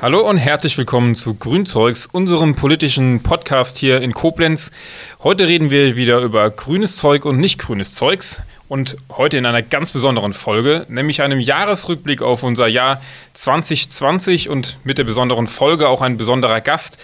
[0.00, 4.70] Hallo und herzlich willkommen zu Grünzeugs, unserem politischen Podcast hier in Koblenz.
[5.22, 9.62] Heute reden wir wieder über grünes Zeug und nicht grünes Zeugs und heute in einer
[9.62, 13.02] ganz besonderen Folge, nämlich einem Jahresrückblick auf unser Jahr
[13.34, 16.98] 2020 und mit der besonderen Folge auch ein besonderer Gast.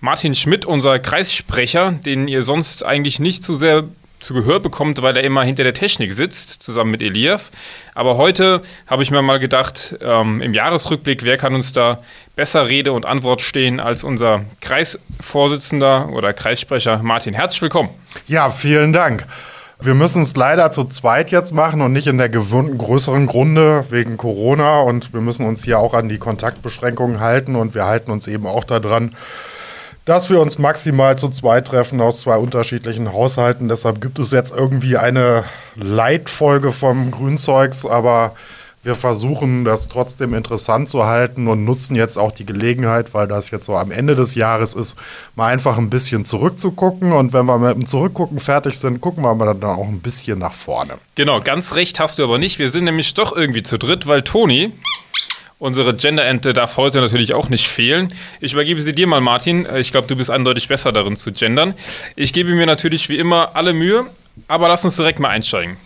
[0.00, 3.84] Martin Schmidt, unser Kreissprecher, den ihr sonst eigentlich nicht zu sehr
[4.24, 7.52] zu Gehör bekommt, weil er immer hinter der Technik sitzt, zusammen mit Elias.
[7.94, 11.98] Aber heute habe ich mir mal gedacht, ähm, im Jahresrückblick, wer kann uns da
[12.34, 17.34] besser Rede und Antwort stehen als unser Kreisvorsitzender oder Kreissprecher Martin.
[17.34, 17.90] Herzlich willkommen.
[18.26, 19.26] Ja, vielen Dank.
[19.80, 23.84] Wir müssen es leider zu zweit jetzt machen und nicht in der gewohnten größeren Runde
[23.90, 24.80] wegen Corona.
[24.80, 28.46] Und wir müssen uns hier auch an die Kontaktbeschränkungen halten und wir halten uns eben
[28.46, 29.10] auch daran,
[30.04, 33.68] dass wir uns maximal zu zweit treffen aus zwei unterschiedlichen Haushalten.
[33.68, 35.44] Deshalb gibt es jetzt irgendwie eine
[35.76, 38.34] Leitfolge vom Grünzeugs, aber
[38.84, 43.50] wir versuchen das trotzdem interessant zu halten und nutzen jetzt auch die Gelegenheit, weil das
[43.50, 44.94] jetzt so am Ende des Jahres ist,
[45.36, 47.12] mal einfach ein bisschen zurückzugucken.
[47.12, 50.52] Und wenn wir mit dem Zurückgucken fertig sind, gucken wir dann auch ein bisschen nach
[50.52, 50.94] vorne.
[51.14, 52.58] Genau, ganz recht hast du aber nicht.
[52.58, 54.72] Wir sind nämlich doch irgendwie zu dritt, weil Toni,
[55.58, 58.08] unsere Genderente, darf heute natürlich auch nicht fehlen.
[58.40, 59.66] Ich übergebe sie dir mal, Martin.
[59.76, 61.74] Ich glaube, du bist eindeutig besser darin zu gendern.
[62.16, 64.06] Ich gebe mir natürlich wie immer alle Mühe,
[64.48, 65.76] aber lass uns direkt mal einsteigen.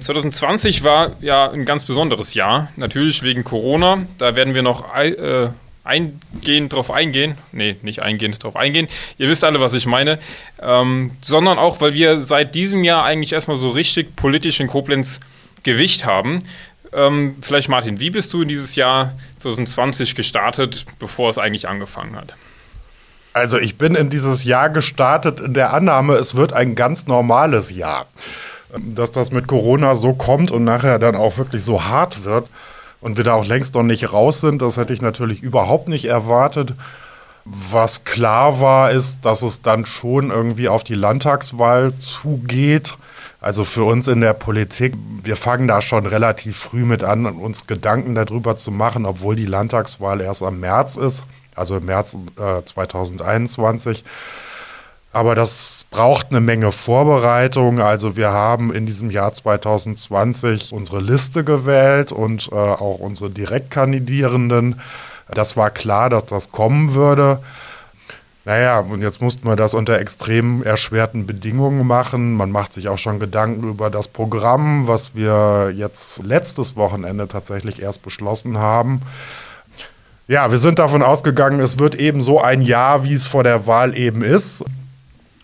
[0.00, 4.06] 2020 ähm, war ja ein ganz besonderes Jahr, natürlich wegen Corona.
[4.18, 5.48] Da werden wir noch äh,
[5.84, 7.36] eingehend drauf eingehen.
[7.52, 8.88] Nee, nicht eingehend drauf eingehen.
[9.18, 10.18] Ihr wisst alle, was ich meine.
[10.62, 15.20] Ähm, sondern auch, weil wir seit diesem Jahr eigentlich erstmal so richtig politisch in Koblenz
[15.62, 16.42] Gewicht haben.
[16.92, 22.16] Ähm, vielleicht Martin, wie bist du in dieses Jahr 2020 gestartet, bevor es eigentlich angefangen
[22.16, 22.34] hat?
[23.32, 27.70] Also ich bin in dieses Jahr gestartet in der Annahme, es wird ein ganz normales
[27.70, 28.06] Jahr
[28.78, 32.50] dass das mit Corona so kommt und nachher dann auch wirklich so hart wird
[33.00, 36.06] und wir da auch längst noch nicht raus sind, das hätte ich natürlich überhaupt nicht
[36.06, 36.72] erwartet.
[37.44, 42.94] Was klar war, ist, dass es dann schon irgendwie auf die Landtagswahl zugeht.
[43.40, 47.66] Also für uns in der Politik, wir fangen da schon relativ früh mit an, uns
[47.66, 51.24] Gedanken darüber zu machen, obwohl die Landtagswahl erst am März ist,
[51.54, 54.04] also im März äh, 2021.
[55.12, 57.80] Aber das braucht eine Menge Vorbereitung.
[57.80, 64.80] Also wir haben in diesem Jahr 2020 unsere Liste gewählt und äh, auch unsere Direktkandidierenden.
[65.32, 67.38] Das war klar, dass das kommen würde.
[68.46, 72.34] Naja, und jetzt mussten wir das unter extrem erschwerten Bedingungen machen.
[72.34, 77.82] Man macht sich auch schon Gedanken über das Programm, was wir jetzt letztes Wochenende tatsächlich
[77.82, 79.02] erst beschlossen haben.
[80.28, 83.66] Ja, wir sind davon ausgegangen, es wird eben so ein Jahr, wie es vor der
[83.66, 84.64] Wahl eben ist.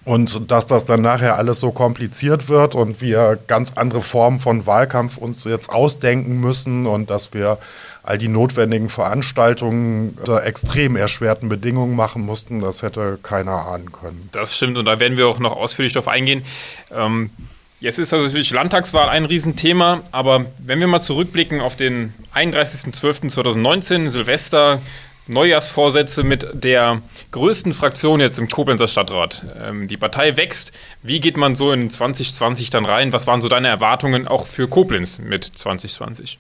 [0.05, 4.67] Und dass das dann nachher alles so kompliziert wird und wir ganz andere Formen von
[4.67, 7.59] Wahlkampf uns jetzt ausdenken müssen und dass wir
[8.03, 14.29] all die notwendigen Veranstaltungen unter extrem erschwerten Bedingungen machen mussten, das hätte keiner ahnen können.
[14.33, 16.45] Das stimmt und da werden wir auch noch ausführlich darauf eingehen.
[16.91, 17.31] Ähm,
[17.79, 24.09] jetzt ist also natürlich Landtagswahl ein Riesenthema, aber wenn wir mal zurückblicken auf den 31.12.2019,
[24.09, 24.83] Silvester,
[25.29, 27.01] Neujahrsvorsätze mit der
[27.31, 29.45] größten Fraktion jetzt im Koblenzer Stadtrat.
[29.63, 30.73] Ähm, die Partei wächst.
[31.03, 33.13] Wie geht man so in 2020 dann rein?
[33.13, 36.39] Was waren so deine Erwartungen auch für Koblenz mit 2020?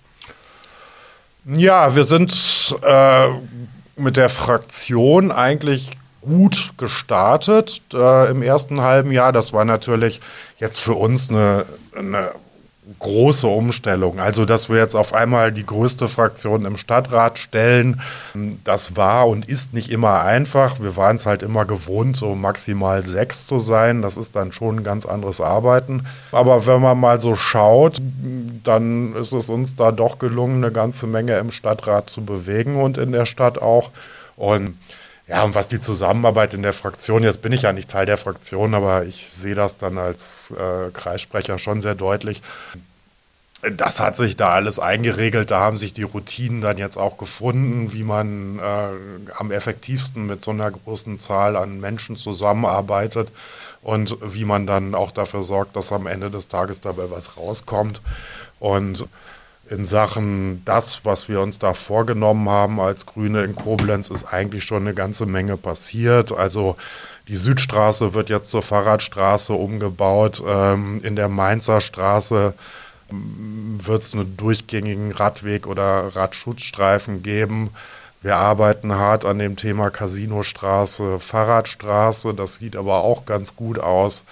[1.44, 2.32] Ja, wir sind
[2.82, 3.28] äh,
[3.96, 9.32] mit der Fraktion eigentlich gut gestartet äh, im ersten halben Jahr.
[9.32, 10.20] Das war natürlich
[10.58, 11.66] jetzt für uns eine,
[11.96, 12.30] eine
[12.98, 14.18] große Umstellung.
[14.18, 18.00] Also, dass wir jetzt auf einmal die größte Fraktion im Stadtrat stellen,
[18.64, 20.80] das war und ist nicht immer einfach.
[20.80, 24.02] Wir waren es halt immer gewohnt, so maximal sechs zu sein.
[24.02, 26.06] Das ist dann schon ein ganz anderes Arbeiten.
[26.32, 28.00] Aber wenn man mal so schaut,
[28.64, 32.98] dann ist es uns da doch gelungen, eine ganze Menge im Stadtrat zu bewegen und
[32.98, 33.90] in der Stadt auch.
[34.36, 34.74] Und
[35.28, 38.18] ja, und was die Zusammenarbeit in der Fraktion, jetzt bin ich ja nicht Teil der
[38.18, 42.42] Fraktion, aber ich sehe das dann als äh, Kreissprecher schon sehr deutlich.
[43.76, 47.92] Das hat sich da alles eingeregelt, da haben sich die Routinen dann jetzt auch gefunden,
[47.92, 53.28] wie man äh, am effektivsten mit so einer großen Zahl an Menschen zusammenarbeitet
[53.82, 58.00] und wie man dann auch dafür sorgt, dass am Ende des Tages dabei was rauskommt.
[58.58, 59.06] Und
[59.72, 64.64] in Sachen das, was wir uns da vorgenommen haben als Grüne in Koblenz, ist eigentlich
[64.64, 66.30] schon eine ganze Menge passiert.
[66.30, 66.76] Also
[67.26, 70.42] die Südstraße wird jetzt zur Fahrradstraße umgebaut.
[70.46, 72.52] Ähm, in der Mainzer Straße
[73.10, 77.70] ähm, wird es einen durchgängigen Radweg oder Radschutzstreifen geben.
[78.20, 82.34] Wir arbeiten hart an dem Thema Casinostraße, Fahrradstraße.
[82.34, 84.22] Das sieht aber auch ganz gut aus.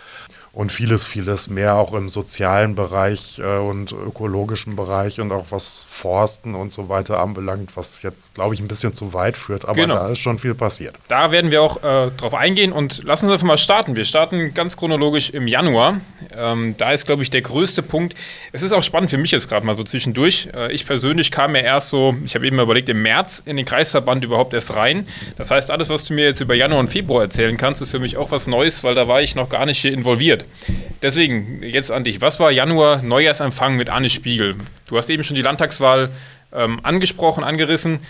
[0.52, 5.86] Und vieles, vieles mehr auch im sozialen Bereich äh, und ökologischen Bereich und auch was
[5.88, 9.64] Forsten und so weiter anbelangt, was jetzt, glaube ich, ein bisschen zu weit führt.
[9.64, 9.94] Aber genau.
[9.94, 10.96] da ist schon viel passiert.
[11.06, 13.94] Da werden wir auch äh, drauf eingehen und lassen uns einfach mal starten.
[13.94, 16.00] Wir starten ganz chronologisch im Januar.
[16.34, 18.16] Ähm, da ist, glaube ich, der größte Punkt.
[18.50, 20.48] Es ist auch spannend für mich jetzt gerade mal so zwischendurch.
[20.52, 23.66] Äh, ich persönlich kam ja erst so, ich habe eben überlegt, im März in den
[23.66, 25.06] Kreisverband überhaupt erst rein.
[25.38, 28.00] Das heißt, alles, was du mir jetzt über Januar und Februar erzählen kannst, ist für
[28.00, 31.00] mich auch was Neues, weil da war ich noch gar nicht hier involviert passiert.
[31.02, 32.20] Deswegen jetzt an dich.
[32.20, 34.56] Was war Januar Neujahrsempfang mit Anne Spiegel?
[34.88, 36.10] Du hast eben schon die Landtagswahl
[36.52, 38.00] ähm, angesprochen, angerissen.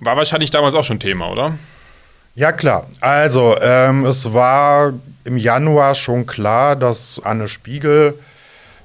[0.00, 1.56] War wahrscheinlich damals auch schon Thema, oder?
[2.34, 2.88] Ja, klar.
[3.00, 4.92] Also, ähm, es war
[5.24, 8.18] im Januar schon klar, dass Anne Spiegel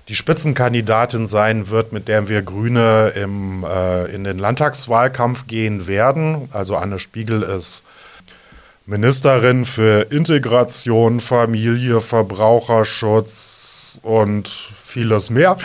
[0.08, 6.50] die Spitzenkandidatin sein wird, mit der wir Grüne im, äh, in den Landtagswahlkampf gehen werden.
[6.52, 7.84] Also Anne Spiegel ist
[8.90, 14.50] Ministerin für Integration, Familie, Verbraucherschutz und
[14.84, 15.58] vieles mehr.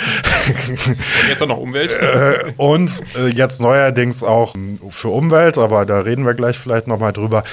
[0.69, 0.99] Und
[1.31, 1.93] jetzt auch noch Umwelt.
[1.93, 4.55] Äh, und äh, jetzt neuerdings auch
[4.91, 7.45] für Umwelt, aber da reden wir gleich vielleicht nochmal drüber.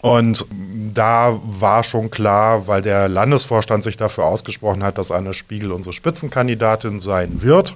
[0.00, 0.44] Und
[0.92, 5.92] da war schon klar, weil der Landesvorstand sich dafür ausgesprochen hat, dass Anne Spiegel unsere
[5.92, 7.74] Spitzenkandidatin sein wird.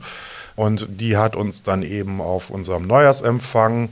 [0.56, 3.90] Und die hat uns dann eben auf unserem Neujahrsempfang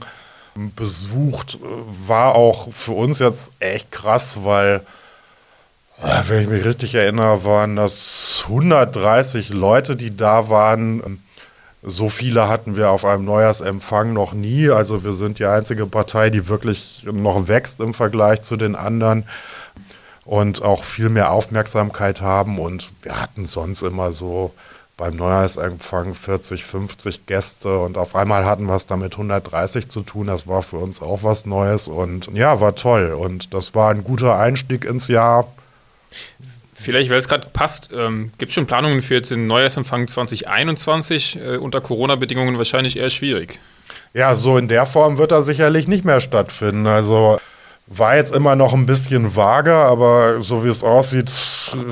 [0.75, 1.57] besucht.
[2.05, 4.81] War auch für uns jetzt echt krass, weil,
[6.01, 11.21] äh, wenn ich mich richtig erinnere, waren das 130 Leute, die da waren.
[11.83, 14.69] So viele hatten wir auf einem Neujahrsempfang noch nie.
[14.69, 19.25] Also wir sind die einzige Partei, die wirklich noch wächst im Vergleich zu den anderen
[20.25, 22.59] und auch viel mehr Aufmerksamkeit haben.
[22.59, 24.53] Und wir hatten sonst immer so
[24.97, 30.27] beim Neujahrsempfang 40, 50 Gäste und auf einmal hatten wir es damit 130 zu tun.
[30.27, 33.13] Das war für uns auch was Neues und ja, war toll.
[33.13, 35.47] Und das war ein guter Einstieg ins Jahr.
[36.73, 41.39] Vielleicht, weil es gerade passt, ähm, gibt es schon Planungen für jetzt den Neujahrsempfang 2021?
[41.39, 43.59] Äh, unter Corona-Bedingungen wahrscheinlich eher schwierig.
[44.13, 46.87] Ja, so in der Form wird er sicherlich nicht mehr stattfinden.
[46.87, 47.39] Also
[47.87, 51.31] war jetzt immer noch ein bisschen vage, aber so wie es aussieht,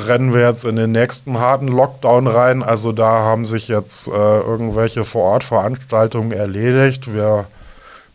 [0.05, 2.63] rennen wir jetzt in den nächsten harten Lockdown rein.
[2.63, 7.13] Also da haben sich jetzt äh, irgendwelche Vorortveranstaltungen erledigt.
[7.13, 7.45] Wir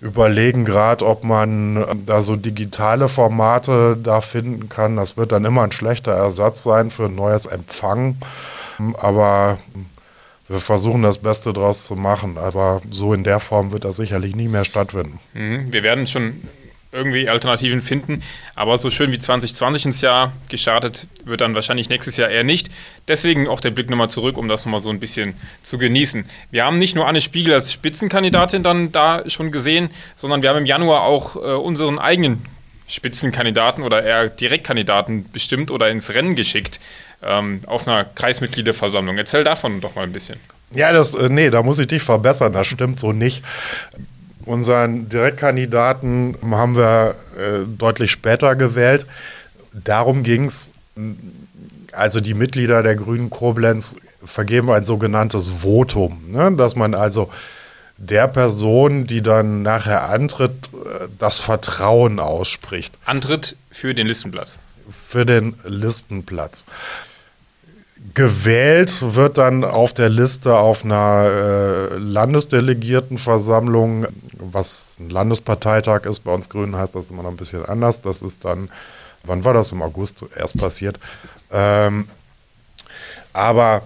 [0.03, 4.97] überlegen gerade, ob man äh, da so digitale Formate da finden kann.
[4.97, 8.17] Das wird dann immer ein schlechter Ersatz sein für ein neues Empfang.
[8.99, 9.57] Aber
[10.49, 12.37] wir versuchen das Beste draus zu machen.
[12.37, 15.19] Aber so in der Form wird das sicherlich nie mehr stattfinden.
[15.33, 15.73] Mhm.
[15.73, 16.43] Wir werden schon
[16.93, 18.23] irgendwie Alternativen finden.
[18.55, 22.69] Aber so schön wie 2020 ins Jahr gestartet wird dann wahrscheinlich nächstes Jahr eher nicht.
[23.09, 26.25] Deswegen auch der Blick nochmal zurück, um das nochmal so ein bisschen zu genießen.
[26.51, 30.59] Wir haben nicht nur Anne Spiegel als Spitzenkandidatin dann da schon gesehen, sondern wir haben
[30.59, 32.45] im Januar auch äh, unseren eigenen
[32.89, 36.81] Spitzenkandidaten oder eher Direktkandidaten bestimmt oder ins Rennen geschickt
[37.23, 39.17] ähm, auf einer Kreismitgliederversammlung.
[39.17, 40.39] Erzähl davon doch mal ein bisschen.
[40.73, 43.43] Ja, das, äh, nee, da muss ich dich verbessern, das stimmt so nicht.
[44.45, 49.07] Unseren Direktkandidaten haben wir äh, deutlich später gewählt.
[49.73, 50.71] Darum ging es,
[51.93, 56.53] also die Mitglieder der Grünen Koblenz vergeben ein sogenanntes Votum, ne?
[56.53, 57.31] dass man also
[57.97, 62.99] der Person, die dann nachher antritt, äh, das Vertrauen ausspricht.
[63.05, 64.59] Antritt für den Listenplatz.
[64.91, 66.65] Für den Listenplatz.
[68.15, 76.21] Gewählt wird dann auf der Liste auf einer äh, Landesdelegiertenversammlung, was ein Landesparteitag ist.
[76.21, 78.01] Bei uns Grünen heißt das immer noch ein bisschen anders.
[78.01, 78.71] Das ist dann,
[79.23, 79.73] wann war das?
[79.73, 80.99] Im August erst passiert.
[81.53, 82.09] Ähm,
[83.35, 83.83] aber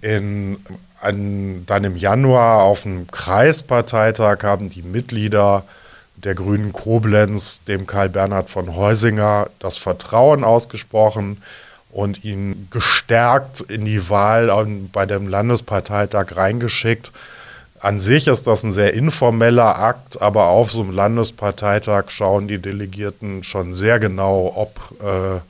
[0.00, 0.56] in,
[1.00, 5.64] an, dann im Januar auf dem Kreisparteitag haben die Mitglieder
[6.16, 11.42] der Grünen Koblenz dem Karl Bernhard von Heusinger das Vertrauen ausgesprochen
[11.94, 14.50] und ihn gestärkt in die Wahl
[14.92, 17.12] bei dem Landesparteitag reingeschickt.
[17.78, 22.58] An sich ist das ein sehr informeller Akt, aber auf so einem Landesparteitag schauen die
[22.58, 25.40] Delegierten schon sehr genau, ob äh,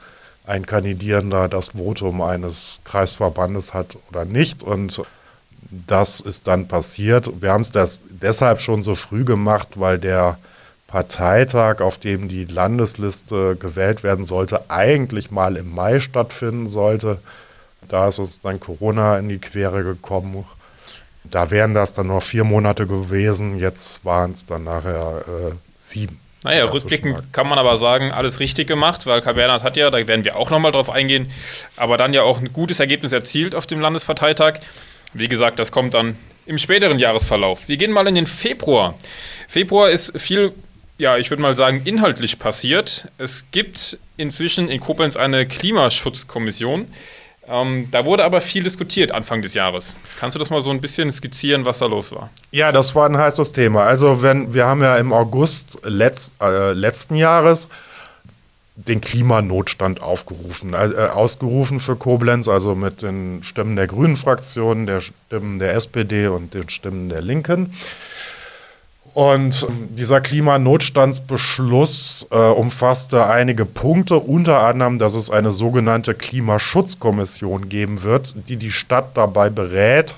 [0.47, 4.63] ein Kandidierender das Votum eines Kreisverbandes hat oder nicht.
[4.63, 5.01] Und
[5.71, 7.31] das ist dann passiert.
[7.41, 10.37] Wir haben es deshalb schon so früh gemacht, weil der
[10.95, 17.19] Parteitag, auf dem die Landesliste gewählt werden sollte, eigentlich mal im Mai stattfinden sollte.
[17.89, 20.45] Da ist uns dann Corona in die Quere gekommen.
[21.25, 23.59] Da wären das dann noch vier Monate gewesen.
[23.59, 26.21] Jetzt waren es dann nachher äh, sieben.
[26.45, 30.07] Naja, rückblickend kann man aber sagen, alles richtig gemacht, weil Karl Bernhard hat ja, da
[30.07, 31.29] werden wir auch nochmal drauf eingehen,
[31.77, 34.61] aber dann ja auch ein gutes Ergebnis erzielt auf dem Landesparteitag.
[35.13, 37.67] Wie gesagt, das kommt dann im späteren Jahresverlauf.
[37.67, 38.95] Wir gehen mal in den Februar.
[39.49, 40.53] Februar ist viel
[40.99, 43.09] ja, ich würde mal sagen, inhaltlich passiert.
[43.19, 46.87] Es gibt inzwischen in Koblenz eine Klimaschutzkommission.
[47.47, 49.97] Ähm, da wurde aber viel diskutiert Anfang des Jahres.
[50.19, 52.31] Kannst du das mal so ein bisschen skizzieren, was da los war?
[52.53, 53.85] Ja, das war ein heißes Thema.
[53.85, 57.69] Also wenn wir haben ja im August letzt, äh, letzten Jahres
[58.77, 65.01] den Klimanotstand aufgerufen, äh, ausgerufen für Koblenz, also mit den Stimmen der Grünen Fraktion, der
[65.01, 67.75] Stimmen der SPD und den Stimmen der Linken.
[69.15, 78.03] Und dieser Klimanotstandsbeschluss äh, umfasste einige Punkte, unter anderem, dass es eine sogenannte Klimaschutzkommission geben
[78.03, 80.17] wird, die die Stadt dabei berät,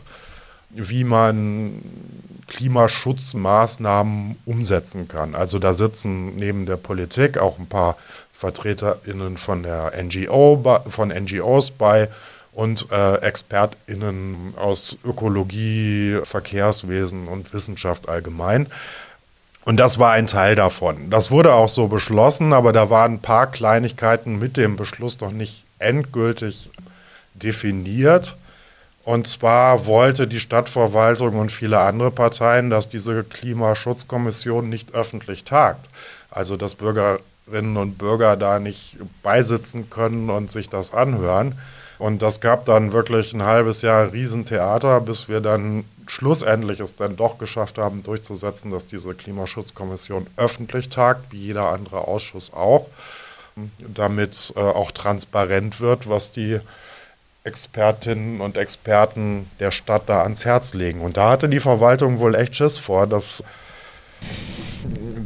[0.70, 1.82] wie man
[2.46, 5.34] Klimaschutzmaßnahmen umsetzen kann.
[5.34, 7.96] Also da sitzen neben der Politik auch ein paar
[8.32, 12.08] VertreterInnen von der NGO, von NGOs bei
[12.56, 18.68] und äh, ExpertInnen aus Ökologie, Verkehrswesen und Wissenschaft allgemein.
[19.66, 21.10] Und das war ein Teil davon.
[21.10, 25.32] Das wurde auch so beschlossen, aber da waren ein paar Kleinigkeiten mit dem Beschluss noch
[25.32, 26.70] nicht endgültig
[27.34, 28.36] definiert.
[29.04, 35.90] Und zwar wollte die Stadtverwaltung und viele andere Parteien, dass diese Klimaschutzkommission nicht öffentlich tagt.
[36.30, 41.54] Also dass Bürgerinnen und Bürger da nicht beisitzen können und sich das anhören.
[41.98, 47.16] Und das gab dann wirklich ein halbes Jahr Riesentheater, bis wir dann schlussendlich es dann
[47.16, 52.86] doch geschafft haben, durchzusetzen, dass diese Klimaschutzkommission öffentlich tagt, wie jeder andere Ausschuss auch,
[53.78, 56.60] damit äh, auch transparent wird, was die
[57.44, 61.00] Expertinnen und Experten der Stadt da ans Herz legen.
[61.00, 63.42] Und da hatte die Verwaltung wohl echt Schiss vor, dass,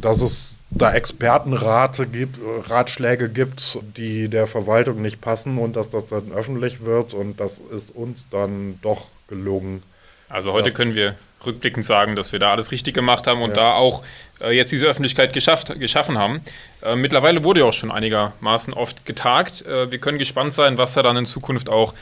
[0.01, 6.07] dass es da Expertenrate gibt, Ratschläge gibt, die der Verwaltung nicht passen und dass das
[6.07, 9.83] dann öffentlich wird und das ist uns dann doch gelungen.
[10.29, 13.57] Also heute können wir rückblickend sagen, dass wir da alles richtig gemacht haben und ja.
[13.57, 14.05] da auch
[14.41, 16.41] äh, jetzt diese Öffentlichkeit geschafft, geschaffen haben.
[16.83, 19.63] Äh, mittlerweile wurde ja auch schon einigermaßen oft getagt.
[19.63, 21.95] Äh, wir können gespannt sein, was da dann in Zukunft auch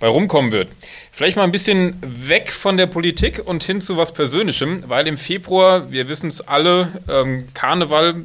[0.00, 0.68] bei rumkommen wird.
[1.10, 5.18] Vielleicht mal ein bisschen weg von der Politik und hin zu was Persönlichem, weil im
[5.18, 8.24] Februar, wir wissen es alle, ähm, Karneval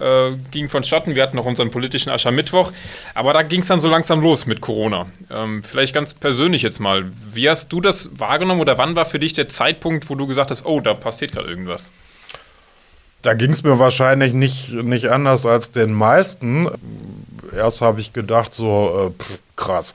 [0.00, 1.14] äh, ging vonstatten.
[1.14, 2.72] Wir hatten noch unseren politischen Aschermittwoch.
[3.14, 5.06] Aber da ging es dann so langsam los mit Corona.
[5.30, 7.10] Ähm, vielleicht ganz persönlich jetzt mal.
[7.32, 10.50] Wie hast du das wahrgenommen oder wann war für dich der Zeitpunkt, wo du gesagt
[10.50, 11.90] hast, oh, da passiert gerade irgendwas?
[13.22, 16.68] Da ging es mir wahrscheinlich nicht, nicht anders als den meisten.
[17.56, 19.24] Erst habe ich gedacht, so äh,
[19.56, 19.94] krass.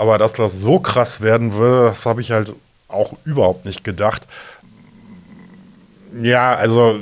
[0.00, 2.54] Aber dass das so krass werden würde, das habe ich halt
[2.88, 4.26] auch überhaupt nicht gedacht.
[6.22, 6.98] Ja, also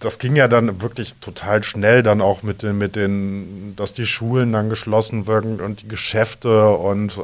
[0.00, 4.04] das ging ja dann wirklich total schnell, dann auch mit den, mit den, dass die
[4.04, 7.20] Schulen dann geschlossen werden und die Geschäfte und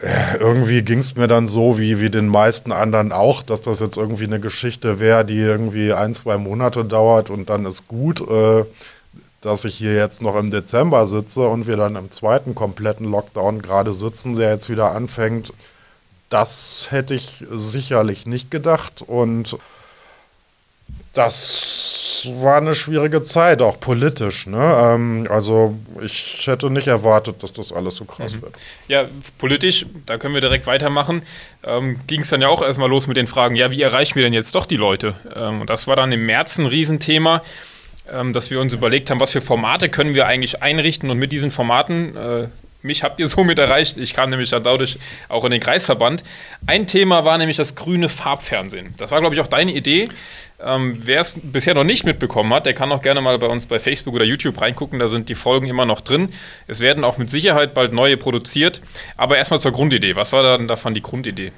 [0.00, 3.80] äh, irgendwie ging es mir dann so, wie, wie den meisten anderen auch, dass das
[3.80, 8.20] jetzt irgendwie eine Geschichte wäre, die irgendwie ein, zwei Monate dauert und dann ist gut,
[8.20, 8.64] äh,
[9.44, 13.60] dass ich hier jetzt noch im Dezember sitze und wir dann im zweiten kompletten Lockdown
[13.62, 15.52] gerade sitzen, der jetzt wieder anfängt.
[16.30, 19.56] Das hätte ich sicherlich nicht gedacht und
[21.12, 24.46] das war eine schwierige Zeit, auch politisch.
[24.46, 24.78] Ne?
[24.82, 28.42] Ähm, also ich hätte nicht erwartet, dass das alles so krass mhm.
[28.42, 28.54] wird.
[28.88, 29.04] Ja,
[29.38, 31.22] politisch, da können wir direkt weitermachen.
[31.62, 34.22] Ähm, Ging es dann ja auch erstmal los mit den Fragen, ja, wie erreichen wir
[34.22, 35.14] denn jetzt doch die Leute?
[35.34, 37.42] Ähm, und das war dann im März ein Riesenthema,
[38.06, 41.50] dass wir uns überlegt haben, was für Formate können wir eigentlich einrichten und mit diesen
[41.50, 42.48] Formaten äh,
[42.84, 43.96] mich habt ihr somit erreicht.
[43.96, 44.98] Ich kam nämlich dadurch
[45.30, 46.22] auch in den Kreisverband.
[46.66, 48.94] Ein Thema war nämlich das grüne Farbfernsehen.
[48.98, 50.10] Das war, glaube ich, auch deine Idee.
[50.62, 53.66] Ähm, Wer es bisher noch nicht mitbekommen hat, der kann auch gerne mal bei uns
[53.66, 54.98] bei Facebook oder YouTube reingucken.
[54.98, 56.28] Da sind die Folgen immer noch drin.
[56.66, 58.82] Es werden auch mit Sicherheit bald neue produziert.
[59.16, 60.14] Aber erstmal zur Grundidee.
[60.14, 61.52] Was war dann davon die Grundidee?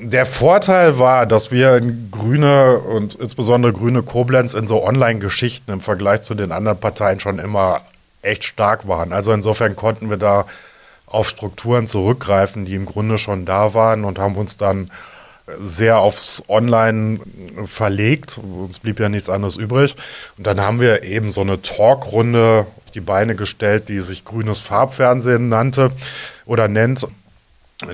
[0.00, 5.80] Der Vorteil war, dass wir in Grüne und insbesondere Grüne Koblenz in so Online-Geschichten im
[5.80, 7.80] Vergleich zu den anderen Parteien schon immer
[8.22, 9.12] echt stark waren.
[9.12, 10.46] Also insofern konnten wir da
[11.06, 14.92] auf Strukturen zurückgreifen, die im Grunde schon da waren und haben uns dann
[15.60, 17.18] sehr aufs Online
[17.64, 18.38] verlegt.
[18.38, 19.96] Uns blieb ja nichts anderes übrig.
[20.36, 24.60] Und dann haben wir eben so eine Talkrunde auf die Beine gestellt, die sich Grünes
[24.60, 25.90] Farbfernsehen nannte
[26.46, 27.04] oder nennt.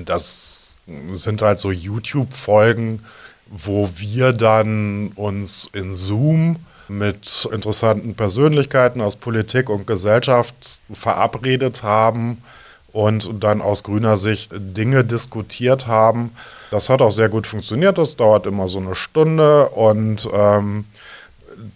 [0.05, 0.64] Das
[1.11, 3.01] sind halt so YouTube-Folgen,
[3.47, 12.43] wo wir dann uns in Zoom mit interessanten Persönlichkeiten aus Politik und Gesellschaft verabredet haben
[12.91, 16.31] und dann aus grüner Sicht Dinge diskutiert haben,
[16.71, 17.97] das hat auch sehr gut funktioniert.
[17.97, 20.85] Das dauert immer so eine Stunde und ähm,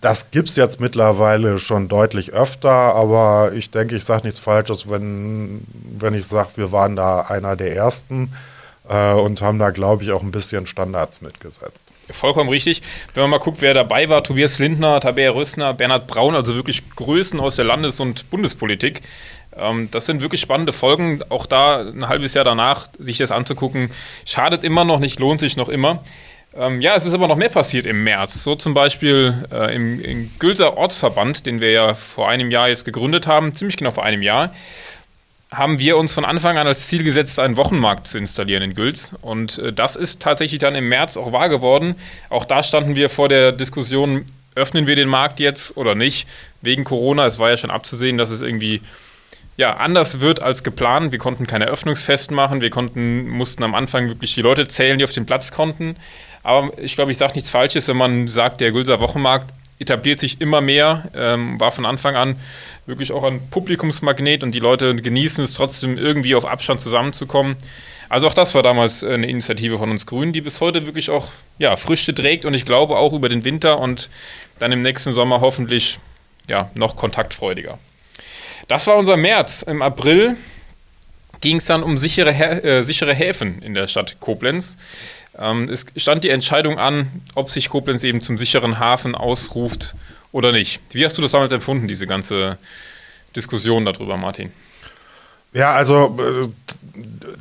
[0.01, 4.89] das gibt es jetzt mittlerweile schon deutlich öfter, aber ich denke, ich sage nichts Falsches,
[4.89, 5.65] wenn,
[5.97, 8.33] wenn ich sage, wir waren da einer der Ersten
[8.89, 11.87] äh, und haben da, glaube ich, auch ein bisschen Standards mitgesetzt.
[12.09, 12.81] Vollkommen richtig.
[13.13, 16.89] Wenn man mal guckt, wer dabei war, Tobias Lindner, Tabea Rössner, Bernhard Braun, also wirklich
[16.95, 19.01] Größen aus der Landes- und Bundespolitik.
[19.55, 21.21] Ähm, das sind wirklich spannende Folgen.
[21.29, 23.91] Auch da ein halbes Jahr danach sich das anzugucken,
[24.25, 26.03] schadet immer noch nicht, lohnt sich noch immer.
[26.57, 28.43] Ähm, ja, es ist aber noch mehr passiert im März.
[28.43, 32.85] So zum Beispiel äh, im, im Gülser Ortsverband, den wir ja vor einem Jahr jetzt
[32.85, 34.53] gegründet haben, ziemlich genau vor einem Jahr,
[35.51, 39.13] haben wir uns von Anfang an als Ziel gesetzt, einen Wochenmarkt zu installieren in Gülz.
[39.21, 41.95] Und äh, das ist tatsächlich dann im März auch wahr geworden.
[42.29, 44.25] Auch da standen wir vor der Diskussion,
[44.55, 46.27] öffnen wir den Markt jetzt oder nicht,
[46.61, 47.25] wegen Corona.
[47.25, 48.81] Es war ja schon abzusehen, dass es irgendwie
[49.57, 51.11] ja, anders wird als geplant.
[51.11, 52.61] Wir konnten keine Eröffnungsfest machen.
[52.61, 55.95] Wir konnten, mussten am Anfang wirklich die Leute zählen, die auf den Platz konnten.
[56.43, 60.41] Aber ich glaube, ich sage nichts Falsches, wenn man sagt, der Gülser Wochenmarkt etabliert sich
[60.41, 62.35] immer mehr, ähm, war von Anfang an
[62.85, 67.55] wirklich auch ein Publikumsmagnet und die Leute genießen es trotzdem irgendwie auf Abstand zusammenzukommen.
[68.09, 71.31] Also auch das war damals eine Initiative von uns Grünen, die bis heute wirklich auch
[71.59, 74.09] ja, Früchte trägt und ich glaube auch über den Winter und
[74.57, 75.99] dann im nächsten Sommer hoffentlich
[76.47, 77.77] ja, noch kontaktfreudiger.
[78.67, 79.61] Das war unser März.
[79.61, 80.35] Im April
[81.41, 84.77] ging es dann um sichere, äh, sichere Häfen in der Stadt Koblenz.
[85.39, 89.95] Ähm, es stand die Entscheidung an, ob sich Koblenz eben zum sicheren Hafen ausruft
[90.31, 90.81] oder nicht.
[90.91, 92.57] Wie hast du das damals empfunden, diese ganze
[93.35, 94.51] Diskussion darüber, Martin?
[95.53, 96.47] Ja, also äh,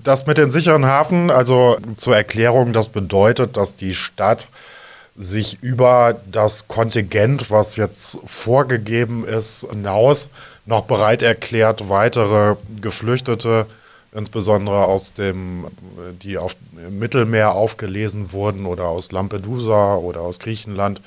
[0.03, 4.47] das mit den sicheren Hafen, also zur Erklärung, das bedeutet, dass die Stadt
[5.17, 10.31] sich über das Kontingent, was jetzt vorgegeben ist, hinaus
[10.65, 13.67] noch bereit erklärt, weitere Geflüchtete,
[14.13, 15.67] insbesondere aus dem,
[16.23, 16.57] die auf
[16.91, 21.01] Mittelmeer aufgelesen wurden oder aus Lampedusa oder aus Griechenland,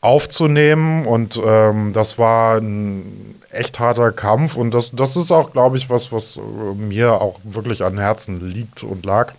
[0.00, 1.06] aufzunehmen.
[1.06, 4.56] Und ähm, das war ein echt harter Kampf.
[4.56, 6.38] Und das, das ist auch, glaube ich, was, was
[6.76, 9.34] mir auch wirklich an Herzen liegt und lag.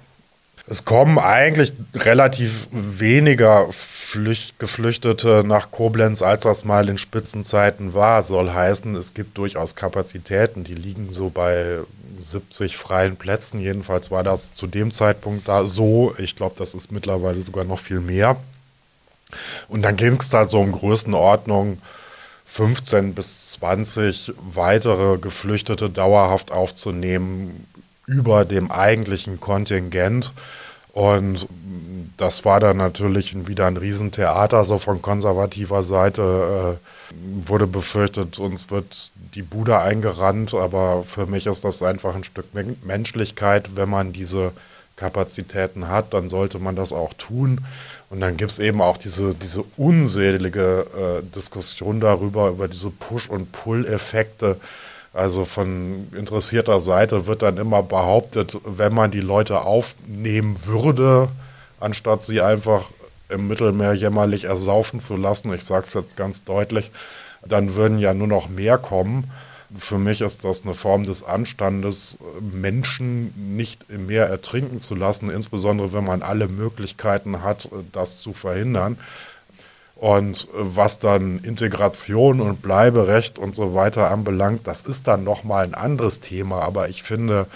[0.71, 8.21] Es kommen eigentlich relativ weniger Flücht, Geflüchtete nach Koblenz, als das mal in Spitzenzeiten war.
[8.21, 11.79] Soll heißen, es gibt durchaus Kapazitäten, die liegen so bei
[12.19, 13.59] 70 freien Plätzen.
[13.59, 16.13] Jedenfalls war das zu dem Zeitpunkt da so.
[16.19, 18.37] Ich glaube, das ist mittlerweile sogar noch viel mehr.
[19.69, 21.81] Und dann ging es da so in Größenordnung
[22.45, 27.65] 15 bis 20 weitere Geflüchtete dauerhaft aufzunehmen
[28.09, 30.33] über dem eigentlichen Kontingent.
[30.93, 31.47] Und
[32.17, 36.79] das war dann natürlich wieder ein Riesentheater, so von konservativer Seite
[37.13, 37.15] äh,
[37.47, 42.47] wurde befürchtet, uns wird die Bude eingerannt, aber für mich ist das einfach ein Stück
[42.83, 44.51] Menschlichkeit, wenn man diese
[44.95, 47.61] Kapazitäten hat, dann sollte man das auch tun.
[48.09, 53.29] Und dann gibt es eben auch diese, diese unselige äh, Diskussion darüber, über diese Push-
[53.29, 54.57] und Pull-Effekte.
[55.13, 61.29] Also von interessierter Seite wird dann immer behauptet, wenn man die Leute aufnehmen würde,
[61.79, 62.83] anstatt sie einfach
[63.29, 66.91] im Mittelmeer jämmerlich ersaufen zu lassen, ich sage es jetzt ganz deutlich,
[67.45, 69.31] dann würden ja nur noch mehr kommen.
[69.75, 75.29] Für mich ist das eine Form des Anstandes, Menschen nicht im Meer ertrinken zu lassen,
[75.29, 78.97] insbesondere wenn man alle Möglichkeiten hat, das zu verhindern.
[79.99, 85.73] Und was dann Integration und Bleiberecht und so weiter anbelangt, das ist dann nochmal ein
[85.73, 86.61] anderes Thema.
[86.61, 87.47] Aber ich finde,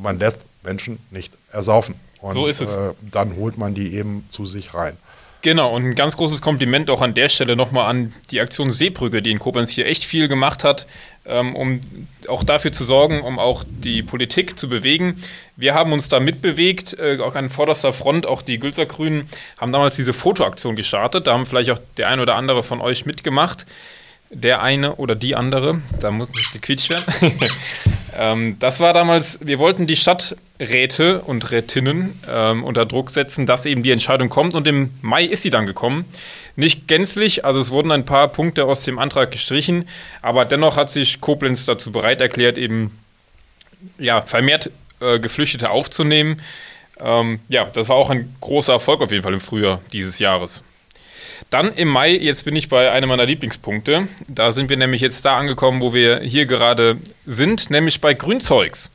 [0.00, 1.94] man lässt Menschen nicht ersaufen.
[2.22, 2.72] Und so ist es.
[2.72, 4.96] Äh, dann holt man die eben zu sich rein.
[5.40, 9.22] Genau, und ein ganz großes Kompliment auch an der Stelle nochmal an die Aktion Seebrücke,
[9.22, 10.86] die in Koblenz hier echt viel gemacht hat,
[11.26, 11.80] ähm, um
[12.26, 15.22] auch dafür zu sorgen, um auch die Politik zu bewegen.
[15.54, 19.70] Wir haben uns da mitbewegt, äh, auch an vorderster Front, auch die Gülzer Grünen haben
[19.70, 21.28] damals diese Fotoaktion gestartet.
[21.28, 23.64] Da haben vielleicht auch der ein oder andere von euch mitgemacht.
[24.30, 27.34] Der eine oder die andere, da muss nicht gequetscht werden.
[28.18, 33.64] ähm, das war damals, wir wollten die Stadträte und Rätinnen ähm, unter Druck setzen, dass
[33.64, 36.04] eben die Entscheidung kommt und im Mai ist sie dann gekommen.
[36.56, 39.88] Nicht gänzlich, also es wurden ein paar Punkte aus dem Antrag gestrichen,
[40.20, 42.98] aber dennoch hat sich Koblenz dazu bereit erklärt, eben
[43.98, 46.42] ja, vermehrt äh, Geflüchtete aufzunehmen.
[47.00, 50.62] Ähm, ja, das war auch ein großer Erfolg auf jeden Fall im Frühjahr dieses Jahres.
[51.50, 54.08] Dann im Mai, jetzt bin ich bei einem meiner Lieblingspunkte.
[54.26, 58.90] Da sind wir nämlich jetzt da angekommen, wo wir hier gerade sind, nämlich bei Grünzeugs.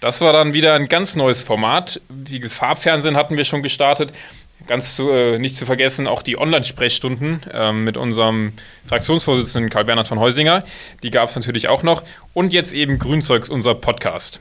[0.00, 2.00] Das war dann wieder ein ganz neues Format.
[2.08, 4.12] Wie Farbfernsehen hatten wir schon gestartet.
[4.66, 8.52] Ganz zu, äh, nicht zu vergessen auch die Online-Sprechstunden äh, mit unserem
[8.86, 10.62] Fraktionsvorsitzenden Karl-Bernhard von Heusinger.
[11.02, 12.02] Die gab es natürlich auch noch.
[12.32, 14.40] Und jetzt eben Grünzeugs, unser Podcast.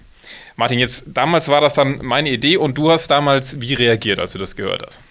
[0.55, 4.33] Martin, jetzt damals war das dann meine Idee und du hast damals wie reagiert, als
[4.33, 5.03] du das gehört hast?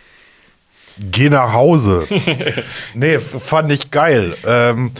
[0.98, 2.06] Geh nach Hause.
[2.94, 4.36] nee, fand ich geil.
[4.46, 4.92] Ähm,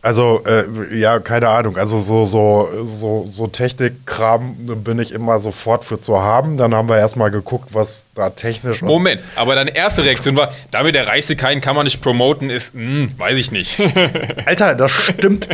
[0.00, 1.76] Also, äh, ja, keine Ahnung.
[1.76, 6.56] Also, so, so, so, so Technikkram bin ich immer sofort für zu haben.
[6.56, 8.80] Dann haben wir erstmal geguckt, was da technisch.
[8.82, 12.76] Moment, aber deine erste Reaktion war, damit erreichst du keinen, kann man nicht promoten, ist,
[12.76, 13.80] mh, hm, weiß ich nicht.
[14.46, 15.48] Alter, das stimmt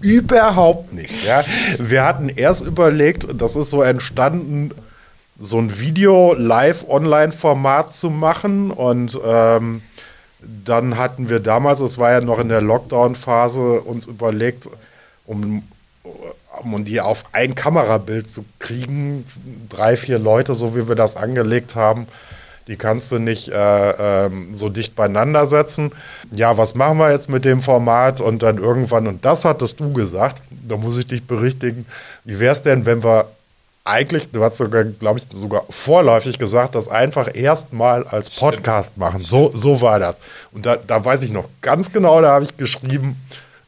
[0.00, 1.14] überhaupt nicht.
[1.24, 1.44] Ja?
[1.78, 4.72] Wir hatten erst überlegt, das ist so entstanden,
[5.40, 9.18] so ein Video-Live-Online-Format zu machen und.
[9.24, 9.82] Ähm,
[10.42, 14.68] dann hatten wir damals, es war ja noch in der Lockdown-Phase, uns überlegt,
[15.26, 15.62] um,
[16.62, 19.24] um die auf ein Kamerabild zu kriegen,
[19.68, 22.06] drei, vier Leute, so wie wir das angelegt haben,
[22.68, 25.92] die kannst du nicht äh, äh, so dicht beieinander setzen.
[26.30, 28.20] Ja, was machen wir jetzt mit dem Format?
[28.20, 31.84] Und dann irgendwann, und das hattest du gesagt, da muss ich dich berichtigen,
[32.24, 33.26] wie wäre es denn, wenn wir
[33.90, 38.98] eigentlich, du hast sogar, glaube ich, sogar vorläufig gesagt, das einfach erstmal als Podcast Stimmt.
[38.98, 39.24] machen.
[39.24, 40.18] So, so war das.
[40.52, 43.16] Und da, da weiß ich noch ganz genau, da habe ich geschrieben,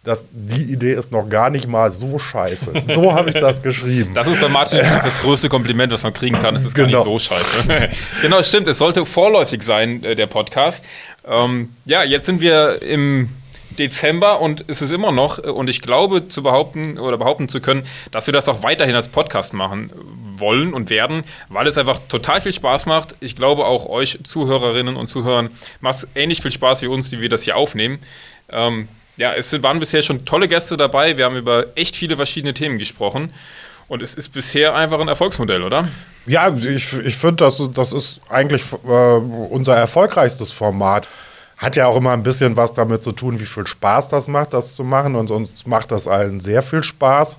[0.04, 2.72] dass die Idee ist noch gar nicht mal so scheiße.
[2.88, 4.14] So habe ich das geschrieben.
[4.14, 6.56] Das ist bei Martin das größte Kompliment, was man kriegen kann.
[6.56, 7.04] Es ist genau.
[7.04, 7.18] gar nicht genau.
[7.18, 7.24] so
[7.68, 7.88] scheiße.
[8.22, 8.68] genau, stimmt.
[8.68, 10.84] Es sollte vorläufig sein, äh, der Podcast.
[11.24, 13.28] Ähm, ja, jetzt sind wir im
[13.78, 17.86] Dezember und es ist immer noch, und ich glaube zu behaupten oder behaupten zu können,
[18.10, 19.90] dass wir das auch weiterhin als Podcast machen
[20.36, 23.14] wollen und werden, weil es einfach total viel Spaß macht.
[23.20, 27.20] Ich glaube auch euch Zuhörerinnen und Zuhörern macht es ähnlich viel Spaß wie uns, die
[27.20, 27.98] wir das hier aufnehmen.
[28.50, 31.18] Ähm, ja, es waren bisher schon tolle Gäste dabei.
[31.18, 33.32] Wir haben über echt viele verschiedene Themen gesprochen.
[33.88, 35.86] Und es ist bisher einfach ein Erfolgsmodell, oder?
[36.24, 41.08] Ja, ich, ich finde, das, das ist eigentlich äh, unser erfolgreichstes Format
[41.62, 44.52] hat ja auch immer ein bisschen was damit zu tun, wie viel Spaß das macht,
[44.52, 45.14] das zu machen.
[45.14, 47.36] Und uns macht das allen sehr viel Spaß.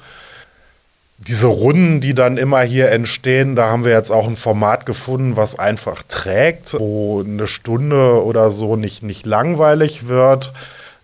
[1.17, 5.35] Diese Runden, die dann immer hier entstehen, da haben wir jetzt auch ein Format gefunden,
[5.35, 10.53] was einfach trägt, wo eine Stunde oder so nicht, nicht langweilig wird.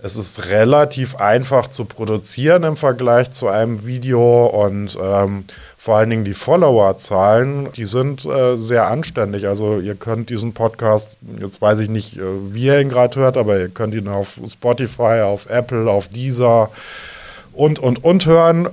[0.01, 5.43] Es ist relativ einfach zu produzieren im Vergleich zu einem Video und ähm,
[5.77, 9.45] vor allen Dingen die Followerzahlen, die sind äh, sehr anständig.
[9.45, 11.09] Also ihr könnt diesen Podcast,
[11.41, 12.21] jetzt weiß ich nicht, äh,
[12.53, 16.69] wie ihr ihn gerade hört, aber ihr könnt ihn auf Spotify, auf Apple, auf Deezer
[17.51, 18.69] und, und, und hören.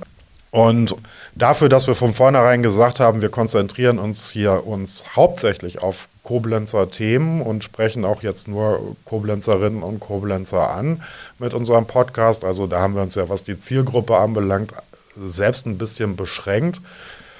[0.51, 0.95] Und
[1.35, 6.91] dafür, dass wir von vornherein gesagt haben, wir konzentrieren uns hier uns hauptsächlich auf Koblenzer
[6.91, 11.01] Themen und sprechen auch jetzt nur Koblenzerinnen und Koblenzer an
[11.39, 12.43] mit unserem Podcast.
[12.43, 14.73] Also da haben wir uns ja, was die Zielgruppe anbelangt,
[15.15, 16.81] selbst ein bisschen beschränkt.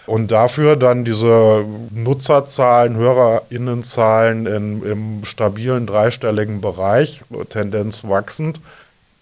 [0.05, 8.61] Und dafür dann diese Nutzerzahlen, HörerInnenzahlen in, im stabilen dreistelligen Bereich, Tendenz wachsend,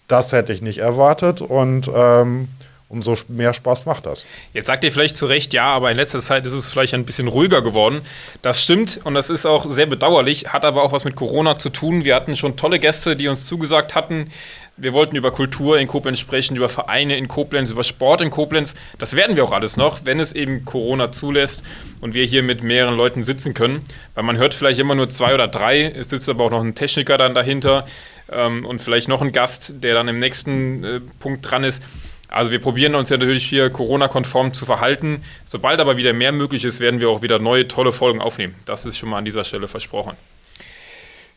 [0.06, 1.40] das hätte ich nicht erwartet.
[1.40, 2.46] Und ähm,
[2.88, 4.24] umso mehr Spaß macht das.
[4.52, 7.04] Jetzt sagt ihr vielleicht zu Recht, ja, aber in letzter Zeit ist es vielleicht ein
[7.04, 8.02] bisschen ruhiger geworden.
[8.42, 11.70] Das stimmt und das ist auch sehr bedauerlich, hat aber auch was mit Corona zu
[11.70, 12.04] tun.
[12.04, 14.30] Wir hatten schon tolle Gäste, die uns zugesagt hatten,
[14.78, 18.74] wir wollten über Kultur in Koblenz sprechen, über Vereine in Koblenz, über Sport in Koblenz.
[18.98, 21.62] Das werden wir auch alles noch, wenn es eben Corona zulässt
[22.02, 23.86] und wir hier mit mehreren Leuten sitzen können.
[24.14, 26.74] Weil man hört vielleicht immer nur zwei oder drei, es sitzt aber auch noch ein
[26.74, 27.86] Techniker dann dahinter
[28.30, 31.82] ähm, und vielleicht noch ein Gast, der dann im nächsten äh, Punkt dran ist.
[32.28, 35.22] Also wir probieren uns ja natürlich hier Corona-konform zu verhalten.
[35.44, 38.54] Sobald aber wieder mehr möglich ist, werden wir auch wieder neue tolle Folgen aufnehmen.
[38.64, 40.16] Das ist schon mal an dieser Stelle versprochen.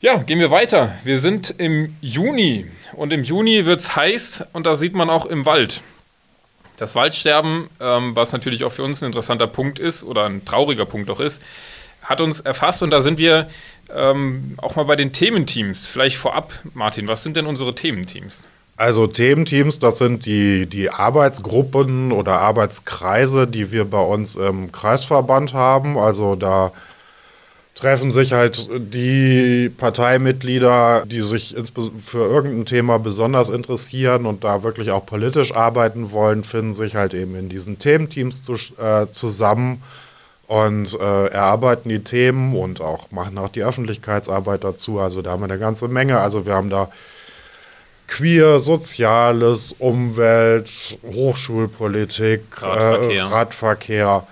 [0.01, 0.95] Ja, gehen wir weiter.
[1.03, 5.25] Wir sind im Juni und im Juni wird es heiß und da sieht man auch
[5.25, 5.81] im Wald.
[6.77, 10.85] Das Waldsterben, ähm, was natürlich auch für uns ein interessanter Punkt ist oder ein trauriger
[10.85, 11.41] Punkt auch ist,
[12.01, 13.49] hat uns erfasst und da sind wir
[13.93, 15.89] ähm, auch mal bei den Thementeams.
[15.89, 18.43] Vielleicht vorab, Martin, was sind denn unsere Thementeams?
[18.79, 25.53] Also Thementeams, das sind die, die Arbeitsgruppen oder Arbeitskreise, die wir bei uns im Kreisverband
[25.53, 25.97] haben.
[25.97, 26.71] Also da
[27.75, 31.57] treffen sich halt die Parteimitglieder, die sich
[32.01, 37.13] für irgendein Thema besonders interessieren und da wirklich auch politisch arbeiten wollen, finden sich halt
[37.13, 39.83] eben in diesen Thementeams zu, äh, zusammen
[40.47, 45.01] und äh, erarbeiten die Themen und auch machen auch die Öffentlichkeitsarbeit dazu.
[45.01, 46.21] Also da haben wir eine ganze Menge.
[46.21, 46.89] Also wir haben da
[48.09, 50.69] Queer, Soziales, Umwelt,
[51.05, 53.11] Hochschulpolitik, Radverkehr.
[53.11, 54.27] Äh, Radverkehr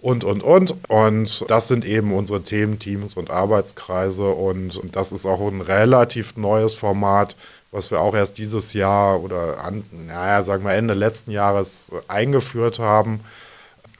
[0.00, 0.74] und, und, und.
[0.88, 4.26] Und das sind eben unsere Thementeams und Arbeitskreise.
[4.28, 7.36] Und das ist auch ein relativ neues Format,
[7.70, 12.78] was wir auch erst dieses Jahr oder, an, naja, sagen wir Ende letzten Jahres eingeführt
[12.78, 13.20] haben.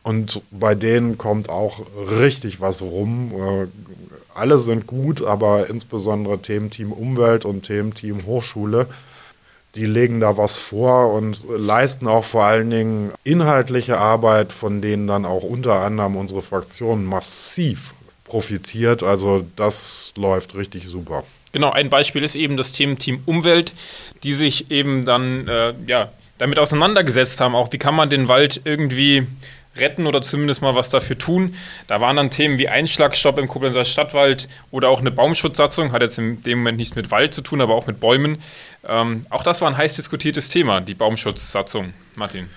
[0.03, 3.33] Und bei denen kommt auch richtig was rum.
[3.37, 3.67] Äh,
[4.35, 8.87] alle sind gut, aber insbesondere Thementeam Umwelt und Thementeam Hochschule
[9.79, 15.07] die legen da was vor und leisten auch vor allen Dingen inhaltliche Arbeit, von denen
[15.07, 19.05] dann auch unter anderem unsere Fraktion massiv profitiert.
[19.05, 21.23] Also das läuft richtig super.
[21.53, 23.73] Genau, ein Beispiel ist eben das Thementeam Umwelt,
[24.25, 28.61] die sich eben dann äh, ja, damit auseinandergesetzt haben, auch wie kann man den Wald
[28.65, 29.29] irgendwie
[29.79, 31.55] retten oder zumindest mal was dafür tun.
[31.87, 36.19] Da waren dann Themen wie Einschlagstopp im Koblenzer Stadtwald oder auch eine Baumschutzsatzung, hat jetzt
[36.19, 38.43] in dem Moment nichts mit Wald zu tun, aber auch mit Bäumen.
[38.87, 42.49] Ähm, auch das war ein heiß diskutiertes Thema, die Baumschutzsatzung, Martin.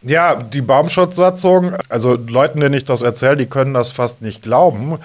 [0.00, 4.98] Ja, die Baumschutzsatzung, also Leuten, denen ich das erzähle, die können das fast nicht glauben.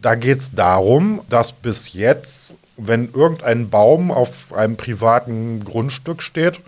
[0.00, 6.60] Da geht es darum, dass bis jetzt, wenn irgendein Baum auf einem privaten Grundstück steht,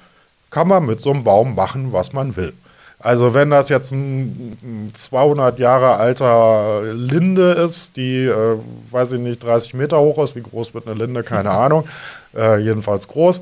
[0.50, 2.52] kann man mit so einem Baum machen, was man will.
[3.00, 8.56] Also wenn das jetzt ein 200 Jahre alter Linde ist, die, äh,
[8.90, 11.86] weiß ich nicht, 30 Meter hoch ist, wie groß wird eine Linde, keine Ahnung,
[12.36, 13.40] äh, jedenfalls groß,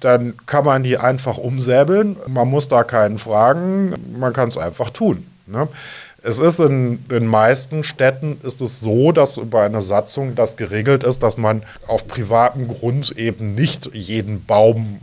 [0.00, 2.16] dann kann man die einfach umsäbeln.
[2.28, 5.26] Man muss da keinen fragen, man kann es einfach tun.
[5.46, 5.68] Ne?
[6.22, 11.04] Es ist in den meisten Städten ist es so, dass über eine Satzung das geregelt
[11.04, 15.00] ist, dass man auf privatem Grund eben nicht jeden Baum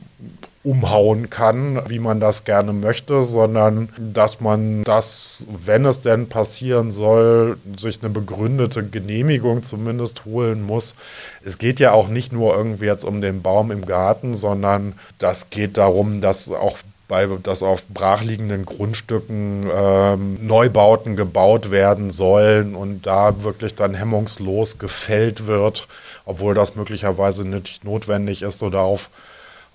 [0.63, 6.93] umhauen kann, wie man das gerne möchte, sondern dass man das, wenn es denn passieren
[6.93, 10.95] soll, sich eine begründete Genehmigung zumindest holen muss.
[11.43, 15.49] Es geht ja auch nicht nur irgendwie jetzt um den Baum im Garten, sondern das
[15.49, 16.77] geht darum, dass auch
[17.09, 24.77] bei, dass auf brachliegenden Grundstücken ähm, Neubauten gebaut werden sollen und da wirklich dann hemmungslos
[24.77, 25.87] gefällt wird,
[26.25, 29.09] obwohl das möglicherweise nicht notwendig ist oder auf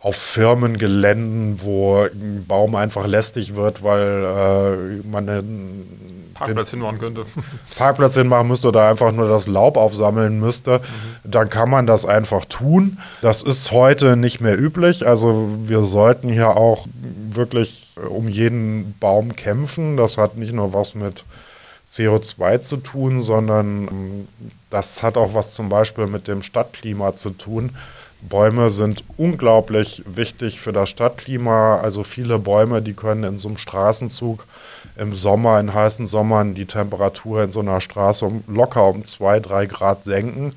[0.01, 7.27] auf Firmengeländen, wo ein Baum einfach lästig wird, weil äh, man einen Parkplatz hinmachen könnte.
[7.77, 11.31] Parkplatz hinmachen müsste oder einfach nur das Laub aufsammeln müsste, mhm.
[11.31, 12.99] dann kann man das einfach tun.
[13.23, 15.05] Das ist heute nicht mehr üblich.
[15.05, 16.87] Also wir sollten hier auch
[17.31, 19.97] wirklich um jeden Baum kämpfen.
[19.97, 21.25] Das hat nicht nur was mit
[21.91, 24.29] CO2 zu tun, sondern ähm,
[24.71, 27.71] das hat auch was zum Beispiel mit dem Stadtklima zu tun.
[28.21, 31.79] Bäume sind unglaublich wichtig für das Stadtklima.
[31.79, 34.47] Also viele Bäume, die können in so einem Straßenzug
[34.97, 39.39] im Sommer, in heißen Sommern, die Temperatur in so einer Straße um, locker um zwei,
[39.39, 40.53] drei Grad senken.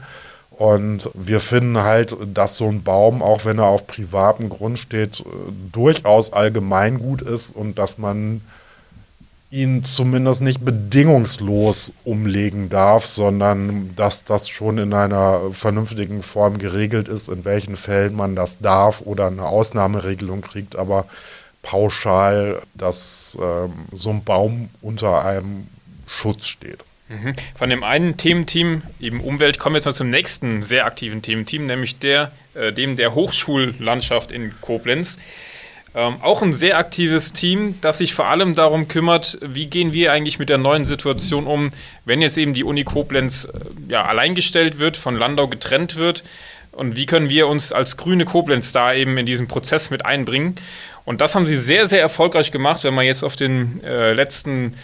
[0.50, 5.24] Und wir finden halt, dass so ein Baum, auch wenn er auf privatem Grund steht,
[5.71, 8.41] durchaus allgemeingut ist und dass man
[9.52, 17.10] ihn zumindest nicht bedingungslos umlegen darf, sondern dass das schon in einer vernünftigen Form geregelt
[17.10, 21.06] ist, in welchen Fällen man das darf oder eine Ausnahmeregelung kriegt, aber
[21.62, 25.68] pauschal, dass ähm, so ein Baum unter einem
[26.08, 26.80] Schutz steht.
[27.10, 27.36] Mhm.
[27.56, 31.66] Von dem einen Thementeam, eben Umwelt, kommen wir jetzt mal zum nächsten sehr aktiven Thementeam,
[31.66, 35.18] nämlich der, äh, dem der Hochschullandschaft in Koblenz.
[35.93, 40.13] Ähm, auch ein sehr aktives Team, das sich vor allem darum kümmert, wie gehen wir
[40.13, 41.71] eigentlich mit der neuen Situation um,
[42.06, 46.23] wenn jetzt eben die Uni Koblenz äh, ja, alleingestellt wird, von Landau getrennt wird.
[46.71, 50.56] Und wie können wir uns als grüne Koblenz da eben in diesen Prozess mit einbringen?
[51.04, 54.75] Und das haben sie sehr, sehr erfolgreich gemacht, wenn man jetzt auf den äh, letzten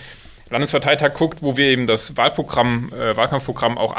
[0.50, 3.96] Landesparteitag guckt, wo wir eben das Wahlprogramm, äh, Wahlkampfprogramm auch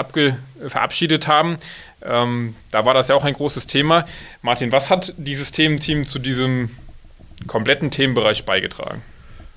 [0.67, 1.57] verabschiedet haben.
[2.03, 4.07] Ähm, da war das ja auch ein großes Thema.
[4.43, 6.71] Martin, was hat dieses Thementeam zu diesem
[7.47, 9.03] kompletten Themenbereich beigetragen?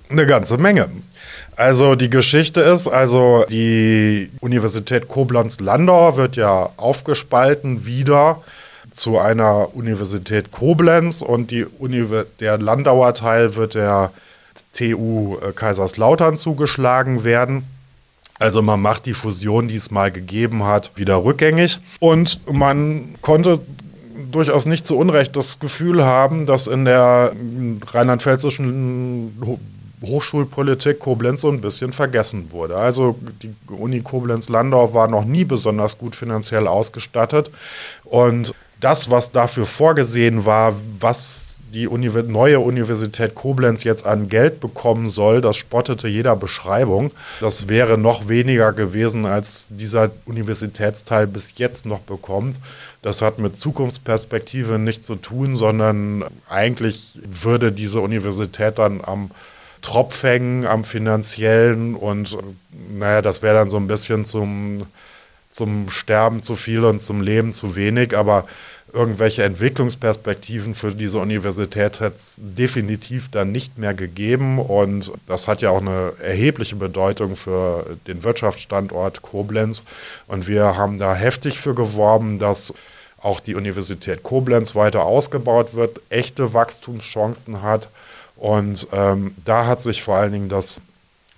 [0.09, 0.89] Eine ganze Menge.
[1.55, 8.41] Also die Geschichte ist, also die Universität Koblenz-Landau wird ja aufgespalten wieder
[8.91, 14.11] zu einer Universität Koblenz und die Univer der Landauer Teil wird der
[14.73, 17.63] TU Kaiserslautern zugeschlagen werden.
[18.39, 21.79] Also man macht die Fusion, die es mal gegeben hat, wieder rückgängig.
[21.99, 23.59] Und man konnte
[24.31, 27.33] durchaus nicht zu Unrecht das Gefühl haben, dass in der
[27.93, 29.59] rheinland-pfälzischen
[30.03, 32.75] Hochschulpolitik Koblenz so ein bisschen vergessen wurde.
[32.75, 37.51] Also die Uni Koblenz-Landau war noch nie besonders gut finanziell ausgestattet
[38.03, 45.07] und das, was dafür vorgesehen war, was die neue Universität Koblenz jetzt an Geld bekommen
[45.07, 47.11] soll, das spottete jeder Beschreibung.
[47.39, 52.57] Das wäre noch weniger gewesen, als dieser Universitätsteil bis jetzt noch bekommt.
[53.01, 59.31] Das hat mit Zukunftsperspektive nichts zu tun, sondern eigentlich würde diese Universität dann am
[59.81, 62.37] Tropf hängen, am finanziellen und
[62.91, 64.85] naja, das wäre dann so ein bisschen zum,
[65.49, 68.45] zum Sterben zu viel und zum Leben zu wenig, aber
[68.93, 74.59] irgendwelche Entwicklungsperspektiven für diese Universität hat es definitiv dann nicht mehr gegeben.
[74.59, 79.83] Und das hat ja auch eine erhebliche Bedeutung für den Wirtschaftsstandort Koblenz.
[80.27, 82.73] Und wir haben da heftig für geworben, dass
[83.21, 87.89] auch die Universität Koblenz weiter ausgebaut wird, echte Wachstumschancen hat.
[88.35, 90.79] Und ähm, da hat sich vor allen Dingen das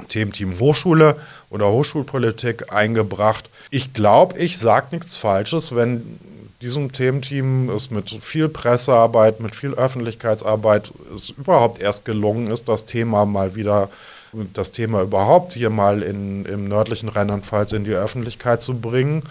[0.08, 1.18] Thementeam Hochschule
[1.50, 3.50] oder Hochschulpolitik eingebracht.
[3.70, 6.20] Ich glaube, ich sage nichts Falsches, wenn
[6.62, 12.86] diesem Thementeam es mit viel Pressearbeit, mit viel Öffentlichkeitsarbeit es überhaupt erst gelungen ist, das
[12.86, 13.90] Thema mal wieder
[14.54, 19.24] das Thema überhaupt hier mal in, im nördlichen Rheinland-Pfalz in die Öffentlichkeit zu bringen,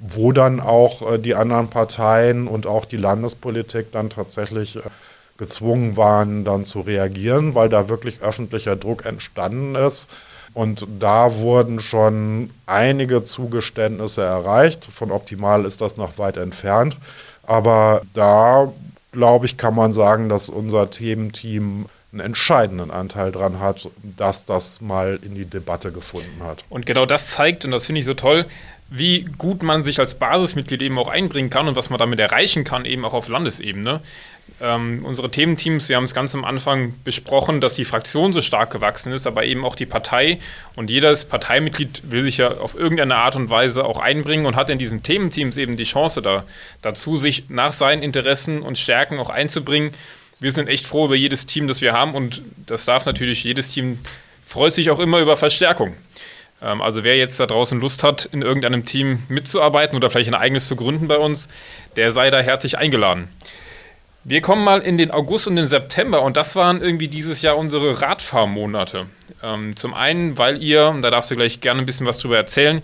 [0.00, 4.80] wo dann auch äh, die anderen Parteien und auch die Landespolitik dann tatsächlich äh,
[5.36, 10.08] gezwungen waren, dann zu reagieren, weil da wirklich öffentlicher Druck entstanden ist.
[10.52, 14.84] Und da wurden schon einige Zugeständnisse erreicht.
[14.84, 16.96] Von optimal ist das noch weit entfernt.
[17.44, 18.72] Aber da,
[19.12, 24.80] glaube ich, kann man sagen, dass unser Thementeam einen entscheidenden Anteil daran hat, dass das
[24.80, 26.64] mal in die Debatte gefunden hat.
[26.68, 28.46] Und genau das zeigt, und das finde ich so toll,
[28.90, 32.64] wie gut man sich als Basismitglied eben auch einbringen kann und was man damit erreichen
[32.64, 34.00] kann, eben auch auf Landesebene.
[34.60, 38.72] Ähm, unsere Thementeams, wir haben es ganz am Anfang besprochen, dass die Fraktion so stark
[38.72, 40.40] gewachsen ist, aber eben auch die Partei.
[40.74, 44.68] Und jedes Parteimitglied will sich ja auf irgendeine Art und Weise auch einbringen und hat
[44.68, 46.44] in diesen Thementeams eben die Chance da,
[46.82, 49.94] dazu, sich nach seinen Interessen und Stärken auch einzubringen
[50.40, 53.70] wir sind echt froh über jedes Team, das wir haben und das darf natürlich, jedes
[53.70, 53.98] Team
[54.44, 55.94] freut sich auch immer über Verstärkung.
[56.62, 60.34] Ähm, also wer jetzt da draußen Lust hat, in irgendeinem Team mitzuarbeiten oder vielleicht ein
[60.34, 61.48] eigenes zu gründen bei uns,
[61.96, 63.28] der sei da herzlich eingeladen.
[64.22, 67.56] Wir kommen mal in den August und den September und das waren irgendwie dieses Jahr
[67.56, 69.06] unsere Radfahrmonate.
[69.42, 72.36] Ähm, zum einen, weil ihr, und da darfst du gleich gerne ein bisschen was drüber
[72.36, 72.82] erzählen,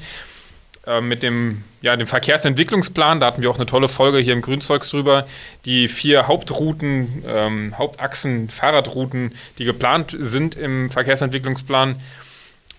[0.86, 4.40] äh, mit dem, ja, dem Verkehrsentwicklungsplan, da hatten wir auch eine tolle Folge hier im
[4.40, 5.26] Grünzeugs drüber,
[5.66, 12.00] die vier Hauptrouten, ähm, Hauptachsen, Fahrradrouten, die geplant sind im Verkehrsentwicklungsplan,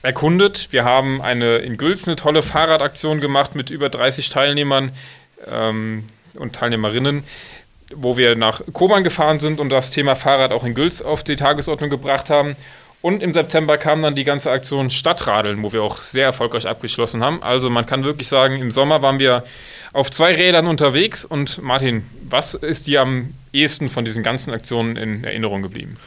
[0.02, 0.72] erkundet.
[0.72, 4.92] Wir haben eine in Gülz eine tolle Fahrradaktion gemacht mit über 30 Teilnehmern
[5.50, 6.06] ähm,
[6.36, 7.24] und Teilnehmerinnen,
[7.94, 11.36] wo wir nach Kobern gefahren sind und das Thema Fahrrad auch in Gülz auf die
[11.36, 12.56] Tagesordnung gebracht haben.
[13.02, 17.24] Und im September kam dann die ganze Aktion Stadtradeln, wo wir auch sehr erfolgreich abgeschlossen
[17.24, 17.44] haben.
[17.44, 19.44] Also man kann wirklich sagen, im Sommer waren wir
[19.94, 21.24] auf zwei Rädern unterwegs.
[21.24, 25.98] Und Martin, was ist dir am ehesten von diesen ganzen Aktionen in Erinnerung geblieben?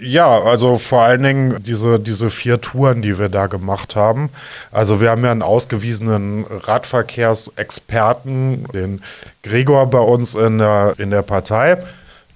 [0.00, 4.30] Ja, also vor allen Dingen diese, diese vier Touren, die wir da gemacht haben.
[4.72, 9.02] Also wir haben ja einen ausgewiesenen Radverkehrsexperten, den
[9.42, 11.76] Gregor bei uns in der, in der Partei.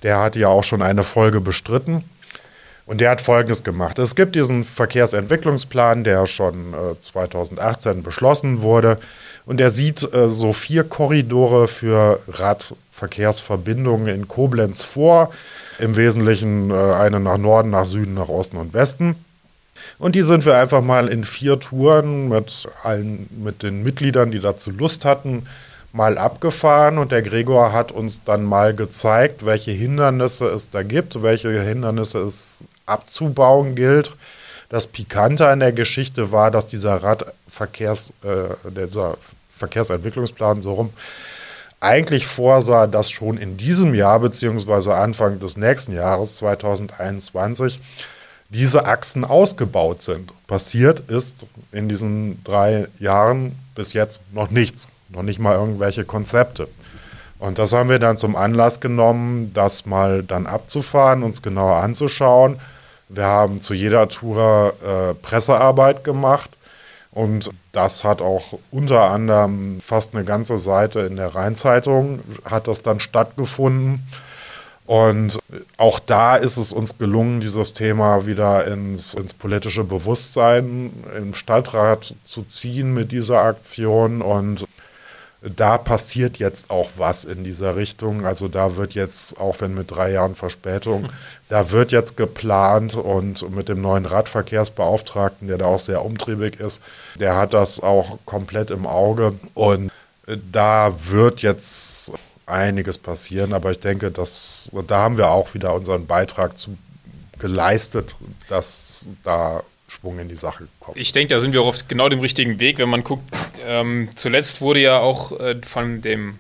[0.03, 2.05] Der hat ja auch schon eine Folge bestritten.
[2.87, 3.99] Und der hat Folgendes gemacht.
[3.99, 8.99] Es gibt diesen Verkehrsentwicklungsplan, der schon äh, 2018 beschlossen wurde.
[9.47, 15.33] Und er sieht äh, so vier Korridore für Radverkehrsverbindungen in Koblenz vor.
[15.79, 19.17] Im Wesentlichen äh, eine nach Norden, nach Süden, nach Osten und Westen.
[19.99, 24.41] Und die sind wir einfach mal in vier Touren mit allen, mit den Mitgliedern, die
[24.41, 25.47] dazu Lust hatten,
[25.93, 31.23] mal abgefahren und der Gregor hat uns dann mal gezeigt, welche Hindernisse es da gibt,
[31.23, 34.13] welche Hindernisse es abzubauen gilt.
[34.71, 39.17] Das Pikante an der Geschichte war, dass dieser Radverkehrs, äh, dieser
[39.57, 40.91] Verkehrsentwicklungsplan so rum
[41.85, 47.81] eigentlich vorsah, dass schon in diesem Jahr beziehungsweise Anfang des nächsten Jahres 2021
[48.49, 50.33] diese Achsen ausgebaut sind.
[50.47, 56.69] Passiert ist in diesen drei Jahren bis jetzt noch nichts, noch nicht mal irgendwelche Konzepte.
[57.39, 62.59] Und das haben wir dann zum Anlass genommen, das mal dann abzufahren, uns genauer anzuschauen
[63.09, 66.51] wir haben zu jeder Tour äh, Pressearbeit gemacht
[67.15, 72.83] und das hat auch unter anderem fast eine ganze Seite in der Rheinzeitung hat das
[72.83, 74.05] dann stattgefunden.
[74.87, 75.39] Und
[75.79, 82.15] auch da ist es uns gelungen, dieses Thema wieder ins, ins politische Bewusstsein im Stadtrat
[82.25, 84.21] zu ziehen mit dieser Aktion.
[84.21, 84.67] Und
[85.45, 88.25] da passiert jetzt auch was in dieser Richtung.
[88.25, 91.09] Also da wird jetzt, auch wenn mit drei Jahren Verspätung,
[91.49, 96.83] da wird jetzt geplant und mit dem neuen Radverkehrsbeauftragten, der da auch sehr umtriebig ist,
[97.17, 99.35] der hat das auch komplett im Auge.
[99.53, 99.91] Und
[100.27, 102.13] da wird jetzt
[102.47, 106.77] einiges passieren, aber ich denke, dass, da haben wir auch wieder unseren Beitrag zu
[107.39, 108.17] geleistet,
[108.49, 109.63] dass da
[109.95, 110.97] Schwung in die Sache kommt.
[110.97, 113.23] Ich denke, da sind wir auch auf genau dem richtigen Weg, wenn man guckt.
[113.67, 116.39] Ähm, zuletzt wurde ja auch äh, von dem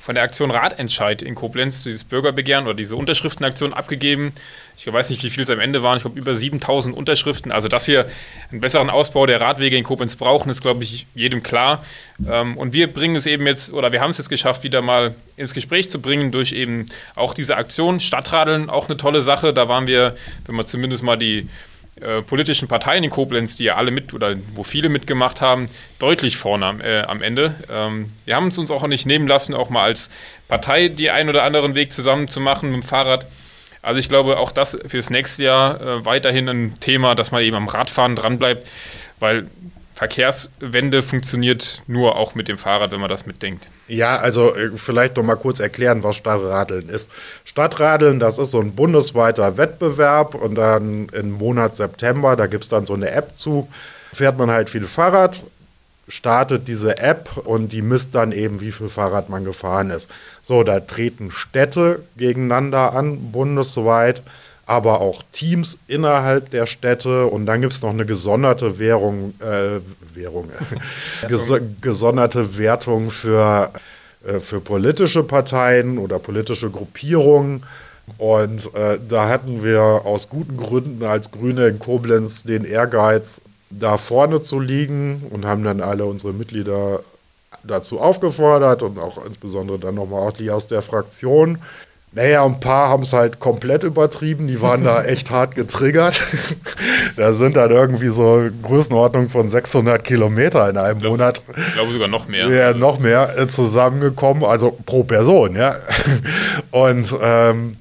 [0.00, 4.32] von der Aktion Ratentscheid in Koblenz dieses Bürgerbegehren oder diese Unterschriftenaktion abgegeben.
[4.78, 5.98] Ich weiß nicht, wie viel es am Ende waren.
[5.98, 7.52] Ich glaube, über 7000 Unterschriften.
[7.52, 8.06] Also, dass wir
[8.50, 11.84] einen besseren Ausbau der Radwege in Koblenz brauchen, ist, glaube ich, jedem klar.
[12.28, 15.14] Ähm, und wir bringen es eben jetzt, oder wir haben es jetzt geschafft, wieder mal
[15.36, 18.00] ins Gespräch zu bringen durch eben auch diese Aktion.
[18.00, 19.52] Stadtradeln, auch eine tolle Sache.
[19.52, 21.46] Da waren wir, wenn man zumindest mal die
[22.00, 25.66] äh, politischen Parteien in Koblenz, die ja alle mit oder wo viele mitgemacht haben,
[25.98, 27.54] deutlich vorne am, äh, am Ende.
[27.70, 30.10] Ähm, wir haben es uns auch nicht nehmen lassen, auch mal als
[30.48, 33.26] Partei die einen oder anderen Weg zusammen zu machen mit dem Fahrrad.
[33.82, 37.56] Also ich glaube, auch das fürs nächste Jahr äh, weiterhin ein Thema, dass man eben
[37.56, 38.68] am Radfahren dranbleibt,
[39.18, 39.46] weil
[39.94, 43.68] Verkehrswende funktioniert nur auch mit dem Fahrrad, wenn man das mitdenkt.
[43.90, 47.10] Ja, also äh, vielleicht noch mal kurz erklären, was Stadtradeln ist.
[47.44, 52.68] Stadtradeln, das ist so ein bundesweiter Wettbewerb und dann im Monat September, da gibt es
[52.68, 53.68] dann so eine App zu,
[54.12, 55.42] fährt man halt viel Fahrrad,
[56.06, 60.08] startet diese App und die misst dann eben, wie viel Fahrrad man gefahren ist.
[60.40, 64.22] So, da treten Städte gegeneinander an, bundesweit
[64.70, 69.80] aber auch Teams innerhalb der Städte und dann gibt es noch eine gesonderte Währung, äh,
[70.14, 70.48] Währung,
[71.28, 73.72] ges gesonderte Wertung für,
[74.24, 77.64] äh, für politische Parteien oder politische Gruppierungen.
[78.16, 83.40] Und äh, da hatten wir aus guten Gründen als Grüne in Koblenz den Ehrgeiz,
[83.70, 87.00] da vorne zu liegen und haben dann alle unsere Mitglieder
[87.64, 91.58] dazu aufgefordert und auch insbesondere dann nochmal auch die aus der Fraktion,
[92.12, 96.20] naja, ein paar haben es halt komplett übertrieben, die waren da echt hart getriggert.
[97.16, 101.42] da sind dann irgendwie so Größenordnung von 600 Kilometer in einem glaub, Monat.
[101.56, 102.48] Ich glaube sogar noch mehr.
[102.48, 105.76] Ja, noch mehr äh, zusammengekommen, also pro Person, ja.
[106.72, 107.76] Und ähm,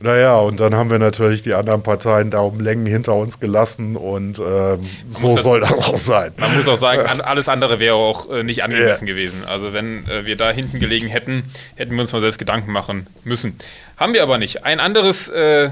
[0.00, 3.96] naja, und dann haben wir natürlich die anderen Parteien da um Längen hinter uns gelassen
[3.96, 4.78] und ähm,
[5.08, 6.32] so das, soll das auch sein.
[6.36, 9.14] Man muss auch sagen, alles andere wäre auch äh, nicht angemessen yeah.
[9.14, 9.44] gewesen.
[9.44, 13.08] Also wenn äh, wir da hinten gelegen hätten, hätten wir uns mal selbst Gedanken machen
[13.24, 13.58] müssen.
[13.96, 14.64] Haben wir aber nicht.
[14.64, 15.70] Ein anderes äh,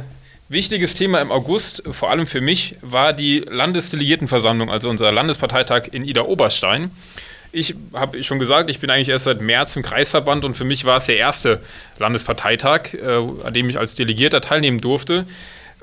[0.49, 6.05] wichtiges Thema im August, vor allem für mich, war die Landesdelegiertenversammlung, also unser Landesparteitag in
[6.05, 6.91] Ida Oberstein
[7.57, 10.85] ich habe schon gesagt, ich bin eigentlich erst seit März im Kreisverband und für mich
[10.85, 11.63] war es der erste
[11.99, 15.27] Landesparteitag, äh, an dem ich als Delegierter teilnehmen durfte.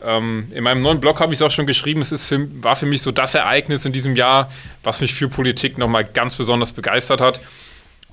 [0.03, 2.75] Ähm, in meinem neuen Blog habe ich es auch schon geschrieben, es ist für, war
[2.75, 4.51] für mich so das Ereignis in diesem Jahr,
[4.83, 7.39] was mich für Politik nochmal ganz besonders begeistert hat,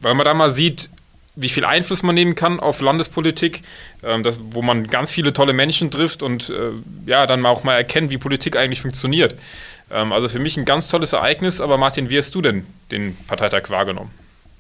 [0.01, 0.89] weil man da mal sieht,
[1.37, 3.61] wie viel Einfluss man nehmen kann auf Landespolitik,
[4.03, 6.71] ähm, das, wo man ganz viele tolle Menschen trifft und äh,
[7.05, 9.35] ja, dann auch mal erkennt, wie Politik eigentlich funktioniert.
[9.91, 13.17] Ähm, also für mich ein ganz tolles Ereignis, aber Martin, wie hast du denn den
[13.27, 14.11] Parteitag wahrgenommen?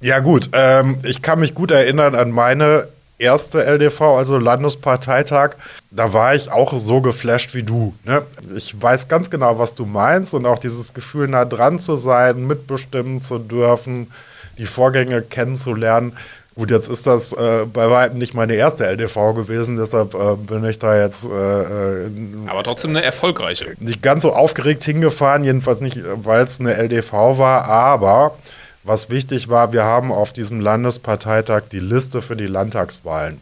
[0.01, 5.51] Ja gut, ähm, ich kann mich gut erinnern an meine erste LDV, also Landesparteitag,
[5.91, 7.95] da war ich auch so geflasht wie du.
[8.05, 8.22] Ne?
[8.57, 12.47] Ich weiß ganz genau, was du meinst und auch dieses Gefühl, nah dran zu sein,
[12.47, 14.11] mitbestimmen zu dürfen,
[14.59, 16.14] die Vorgänge kennenzulernen.
[16.57, 20.64] Gut, jetzt ist das äh, bei weitem nicht meine erste LDV gewesen, deshalb äh, bin
[20.64, 21.24] ich da jetzt.
[21.24, 22.11] Äh, äh
[22.48, 23.74] Aber trotzdem eine erfolgreiche.
[23.78, 28.36] Nicht ganz so aufgeregt hingefahren, jedenfalls nicht, weil es eine LDV war, aber
[28.82, 33.38] was wichtig war, wir haben auf diesem Landesparteitag die Liste für die Landtagswahlen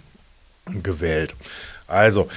[0.82, 1.34] gewählt.
[1.86, 2.28] Also,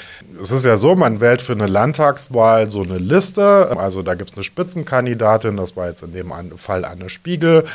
[0.42, 3.76] es ist ja so, man wählt für eine Landtagswahl so eine Liste.
[3.78, 7.66] Also, da gibt es eine Spitzenkandidatin, das war jetzt in dem Fall Anne Spiegel.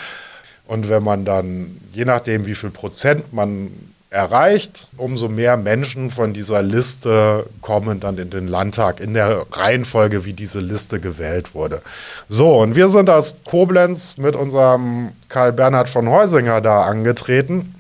[0.67, 3.71] Und wenn man dann, je nachdem, wie viel Prozent man
[4.11, 10.25] erreicht, umso mehr Menschen von dieser Liste kommen dann in den Landtag in der Reihenfolge,
[10.25, 11.83] wie diese Liste gewählt wurde.
[12.29, 17.75] So, und wir sind aus Koblenz mit unserem Karl Bernhard von Heusinger da angetreten.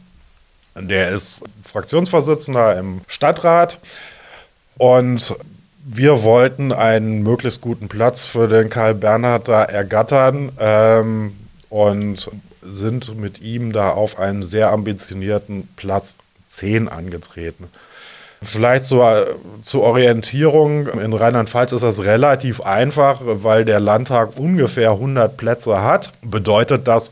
[0.74, 3.78] Der ist Fraktionsvorsitzender im Stadtrat
[4.76, 5.34] und
[5.88, 10.50] wir wollten einen möglichst guten Platz für den Karl Bernhard da ergattern.
[10.58, 11.36] Ähm,
[11.70, 12.28] und
[12.68, 16.16] sind mit ihm da auf einen sehr ambitionierten Platz
[16.48, 17.68] 10 angetreten.
[18.42, 19.26] Vielleicht zur,
[19.62, 20.88] zur Orientierung.
[20.88, 26.12] In Rheinland-Pfalz ist das relativ einfach, weil der Landtag ungefähr 100 Plätze hat.
[26.22, 27.10] Bedeutet das,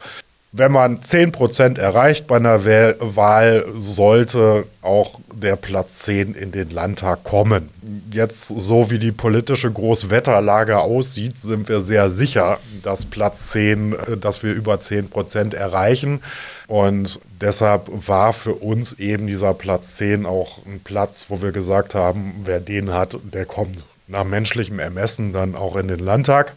[0.56, 7.24] wenn man 10% erreicht bei einer Wahl, sollte auch der Platz 10 in den Landtag
[7.24, 7.70] kommen.
[8.12, 14.16] Jetzt, so wie die politische Großwetterlage aussieht, sind wir sehr sicher, dass Platz 10, äh,
[14.16, 16.20] dass wir über 10% erreichen.
[16.68, 21.96] Und deshalb war für uns eben dieser Platz 10 auch ein Platz, wo wir gesagt
[21.96, 26.52] haben, wer den hat, der kommt nach menschlichem Ermessen dann auch in den Landtag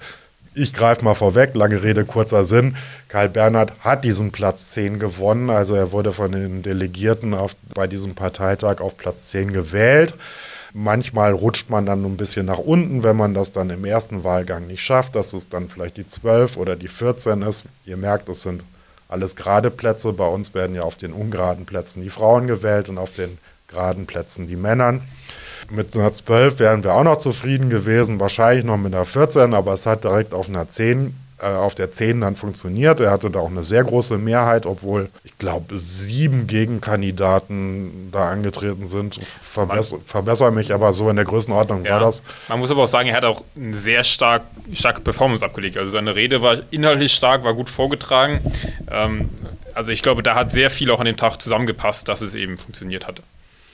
[0.58, 2.76] ich greife mal vorweg, lange Rede, kurzer Sinn.
[3.08, 5.50] Karl Bernhard hat diesen Platz 10 gewonnen.
[5.50, 10.16] Also er wurde von den Delegierten auf, bei diesem Parteitag auf Platz 10 gewählt.
[10.74, 14.68] Manchmal rutscht man dann ein bisschen nach unten, wenn man das dann im ersten Wahlgang
[14.68, 17.66] nicht schafft, dass es dann vielleicht die 12 oder die 14 ist.
[17.86, 18.64] Ihr merkt, es sind
[19.08, 20.14] alles gerade Plätze.
[20.14, 23.38] Bei uns werden ja auf den ungeraden Plätzen die Frauen gewählt und auf den
[23.68, 25.00] geraden Plätzen die Männer.
[25.70, 29.74] Mit einer 12 wären wir auch noch zufrieden gewesen, wahrscheinlich noch mit einer 14, aber
[29.74, 33.00] es hat direkt auf einer 10 äh, auf der 10 dann funktioniert.
[33.00, 38.88] Er hatte da auch eine sehr große Mehrheit, obwohl ich glaube sieben Gegenkandidaten da angetreten
[38.88, 39.20] sind.
[39.44, 41.92] Verbess verbessere mich, aber so in der Größenordnung ja.
[41.92, 42.24] war das.
[42.50, 45.78] Man muss aber auch sagen, er hat auch eine sehr stark, starke Performance abgelegt.
[45.78, 48.40] Also seine Rede war inhaltlich stark, war gut vorgetragen.
[48.90, 49.30] Ähm,
[49.76, 52.58] also ich glaube, da hat sehr viel auch an dem Tag zusammengepasst, dass es eben
[52.58, 53.22] funktioniert hatte.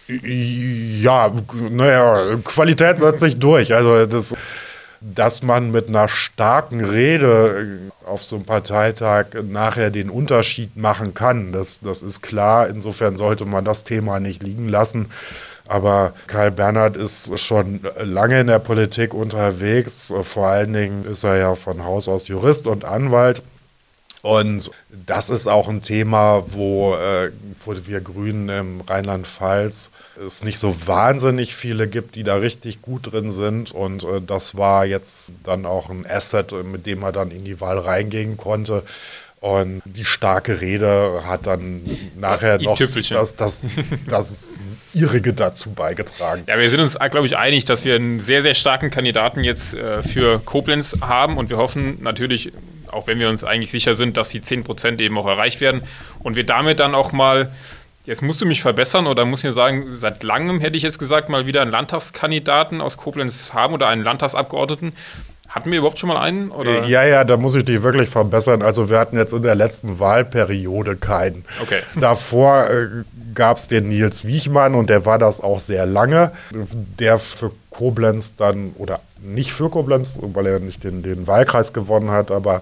[0.08, 1.32] Ja,
[1.70, 3.74] naja, Qualität setzt sich durch.
[3.74, 4.36] Also das,
[5.00, 11.52] dass man mit einer starken Rede auf so einem Parteitag nachher den Unterschied machen kann.
[11.52, 12.68] Das, das ist klar.
[12.68, 15.10] Insofern sollte man das Thema nicht liegen lassen.
[15.66, 20.14] Aber Karl Bernhard ist schon lange in der Politik unterwegs.
[20.24, 23.42] Vor allen Dingen ist er ja von Haus aus Jurist und Anwalt.
[24.24, 24.72] Und
[25.06, 27.30] das ist auch ein Thema, wo, äh,
[27.66, 29.90] wo wir Grünen im Rheinland-Pfalz
[30.26, 33.74] es nicht so wahnsinnig viele gibt, die da richtig gut drin sind.
[33.74, 37.60] Und äh, das war jetzt dann auch ein Asset, mit dem er dann in die
[37.60, 38.84] Wahl reingehen konnte.
[39.42, 41.82] Und die starke Rede hat dann
[42.16, 43.66] nachher das noch das, das,
[44.08, 46.44] das ihrige dazu beigetragen.
[46.48, 49.74] Ja, wir sind uns, glaube ich, einig, dass wir einen sehr, sehr starken Kandidaten jetzt
[49.74, 52.54] äh, für Koblenz haben und wir hoffen natürlich,
[52.94, 55.84] auch wenn wir uns eigentlich sicher sind, dass die 10% eben auch erreicht werden
[56.20, 57.52] und wir damit dann auch mal
[58.06, 61.30] Jetzt musst du mich verbessern oder muss mir sagen, seit langem hätte ich jetzt gesagt,
[61.30, 64.92] mal wieder einen Landtagskandidaten aus Koblenz haben oder einen Landtagsabgeordneten,
[65.48, 66.50] hatten wir überhaupt schon mal einen?
[66.52, 66.86] Oder?
[66.86, 68.62] Ja, ja, da muss ich dich wirklich verbessern.
[68.62, 71.46] Also wir hatten jetzt in der letzten Wahlperiode keinen.
[71.62, 71.80] Okay.
[71.96, 73.04] Davor äh,
[73.34, 76.32] gab es den Nils Wiechmann und der war das auch sehr lange.
[77.00, 82.12] Der für Koblenz dann, oder nicht für Koblenz, weil er nicht den, den Wahlkreis gewonnen
[82.12, 82.62] hat, aber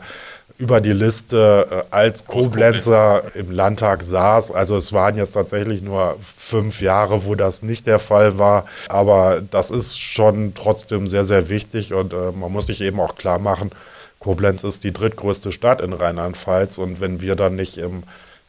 [0.58, 4.52] über die Liste äh, als Koblenzer im Landtag saß.
[4.52, 8.66] Also es waren jetzt tatsächlich nur fünf Jahre, wo das nicht der Fall war.
[8.88, 13.16] Aber das ist schon trotzdem sehr, sehr wichtig und äh, man muss sich eben auch
[13.16, 13.72] klar machen,
[14.20, 18.04] Koblenz ist die drittgrößte Stadt in Rheinland-Pfalz und wenn wir dann nicht im,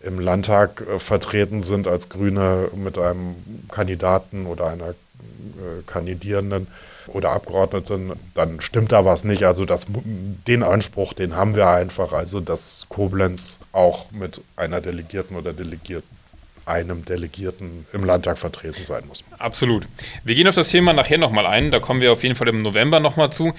[0.05, 3.37] im Landtag äh, vertreten sind als Grüne mit einem
[3.71, 6.67] Kandidaten oder einer äh, Kandidierenden,
[7.09, 9.45] oder Abgeordneten, dann stimmt da was nicht.
[9.45, 15.37] Also das, den Anspruch, den haben wir einfach, also dass Koblenz auch mit einer Delegierten
[15.37, 16.23] oder Delegierten
[16.65, 19.25] einem Delegierten im Landtag vertreten sein muss.
[19.39, 19.89] Absolut.
[20.23, 22.63] Wir gehen auf das Thema nachher nochmal ein, da kommen wir auf jeden Fall im
[22.63, 23.53] November nochmal zu.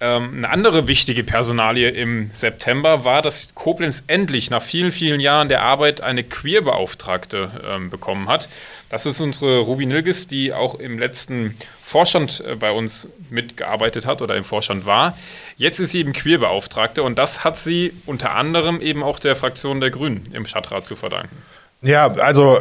[0.00, 5.48] Ähm, eine andere wichtige Personalie im September war, dass Koblenz endlich nach vielen, vielen Jahren
[5.48, 8.48] der Arbeit eine Queerbeauftragte ähm, bekommen hat.
[8.88, 14.22] Das ist unsere Ruby Nilgis, die auch im letzten Vorstand äh, bei uns mitgearbeitet hat
[14.22, 15.16] oder im Vorstand war.
[15.56, 19.80] Jetzt ist sie eben Queerbeauftragte und das hat sie unter anderem eben auch der Fraktion
[19.80, 21.36] der Grünen im Stadtrat zu verdanken.
[21.82, 22.58] Ja, also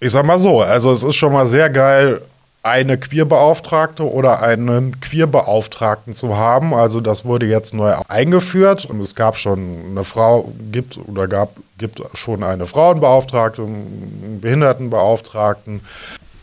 [0.00, 2.22] ich sag mal so, also es ist schon mal sehr geil,
[2.66, 6.74] eine Queerbeauftragte oder einen Queerbeauftragten zu haben.
[6.74, 11.50] Also das wurde jetzt neu eingeführt und es gab schon eine Frau, gibt oder gab,
[11.78, 15.80] gibt schon eine Frauenbeauftragte, einen Behindertenbeauftragten.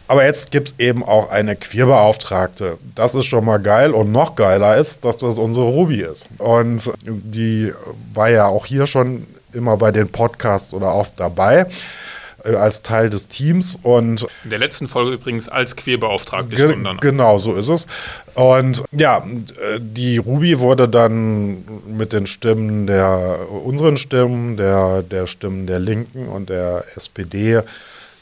[0.08, 2.78] Aber jetzt gibt es eben auch eine Queerbeauftragte.
[2.96, 3.92] Das ist schon mal geil.
[3.92, 6.28] Und noch geiler ist, dass das unsere Ruby ist.
[6.38, 7.74] Und die
[8.14, 11.68] war ja auch hier schon immer bei den Podcasts oder oft dabei.
[12.44, 17.38] Äh, als Teil des Teams und in der letzten Folge übrigens als Queerbeauftragte ge genau
[17.38, 17.88] so ist es.
[18.36, 25.28] Und ja äh, die Ruby wurde dann mit den Stimmen der unseren Stimmen der der
[25.28, 27.62] Stimmen der Linken und der SPD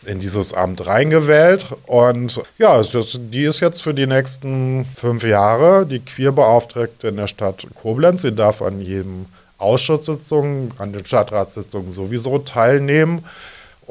[0.06, 1.68] in dieses Amt reingewählt.
[1.88, 7.66] Und ja die ist jetzt für die nächsten fünf Jahre die Queerbeauftragte in der Stadt
[7.76, 8.22] Koblenz.
[8.22, 9.26] Sie darf an jedem
[9.58, 13.24] Ausschusssitzungen, an den Stadtratssitzungen sowieso teilnehmen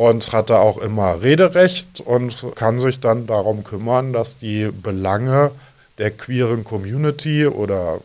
[0.00, 5.50] und hat da auch immer Rederecht und kann sich dann darum kümmern, dass die Belange
[5.98, 8.00] der queeren Community oder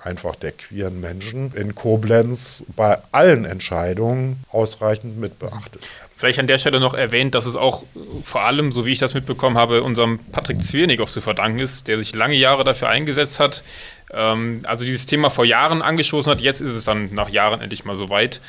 [0.00, 6.10] einfach der queeren Menschen in Koblenz bei allen Entscheidungen ausreichend mitbeachtet werden.
[6.16, 7.82] Vielleicht an der Stelle noch erwähnt, dass es auch
[8.22, 11.98] vor allem, so wie ich das mitbekommen habe, unserem Patrick Zwirnig zu verdanken ist, der
[11.98, 13.64] sich lange Jahre dafür eingesetzt hat,
[14.12, 16.40] ähm, also dieses Thema vor Jahren angestoßen hat.
[16.40, 18.40] Jetzt ist es dann nach Jahren endlich mal so weit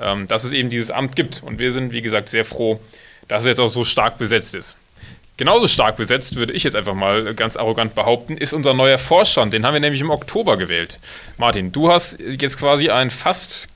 [0.00, 1.42] ähm, dass es eben dieses Amt gibt.
[1.42, 2.80] Und wir sind, wie gesagt, sehr froh,
[3.28, 4.76] dass es jetzt auch so stark besetzt ist.
[5.36, 9.54] Genauso stark besetzt, würde ich jetzt einfach mal ganz arrogant behaupten, ist unser neuer Vorstand.
[9.54, 10.98] Den haben wir nämlich im Oktober gewählt.
[11.38, 13.68] Martin, du hast jetzt quasi ein fast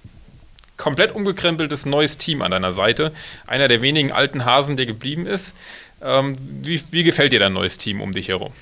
[0.76, 3.12] komplett umgekrempeltes neues Team an deiner Seite.
[3.46, 5.54] Einer der wenigen alten Hasen, der geblieben ist.
[6.02, 8.52] Ähm, wie, wie gefällt dir dein neues Team um dich herum?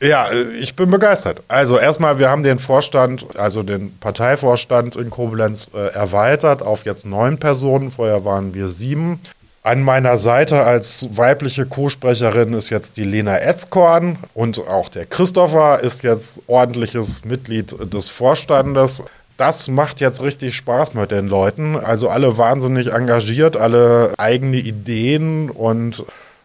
[0.00, 1.42] Ja, äh, ich bin begeistert.
[1.48, 7.06] Also erstmal, wir haben den Vorstand, also den Parteivorstand in Koblenz äh, erweitert auf jetzt
[7.06, 7.90] neun Personen.
[7.90, 9.20] Vorher waren wir sieben.
[9.62, 15.80] An meiner Seite als weibliche Co-Sprecherin ist jetzt die Lena Etzkorn und auch der Christopher
[15.80, 19.02] ist jetzt ordentliches Mitglied des Vorstandes.
[19.36, 21.76] Das macht jetzt richtig Spaß mit den Leuten.
[21.76, 26.04] Also alle wahnsinnig engagiert, alle eigene Ideen und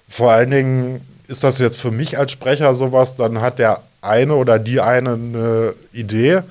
[0.09, 4.35] vor allen Dingen ist das jetzt für mich als Sprecher sowas, dann hat der eine
[4.35, 6.41] oder die eine eine Idee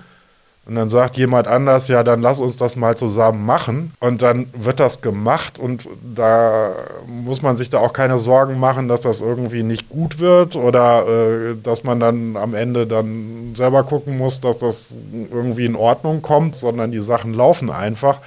[0.66, 3.92] Und dann sagt jemand anders, ja, dann lass uns das mal zusammen machen.
[4.00, 6.70] Und dann wird das gemacht und da
[7.06, 11.06] muss man sich da auch keine Sorgen machen, dass das irgendwie nicht gut wird oder
[11.06, 14.94] äh, dass man dann am Ende dann selber gucken muss, dass das
[15.30, 18.20] irgendwie in Ordnung kommt, sondern die Sachen laufen einfach.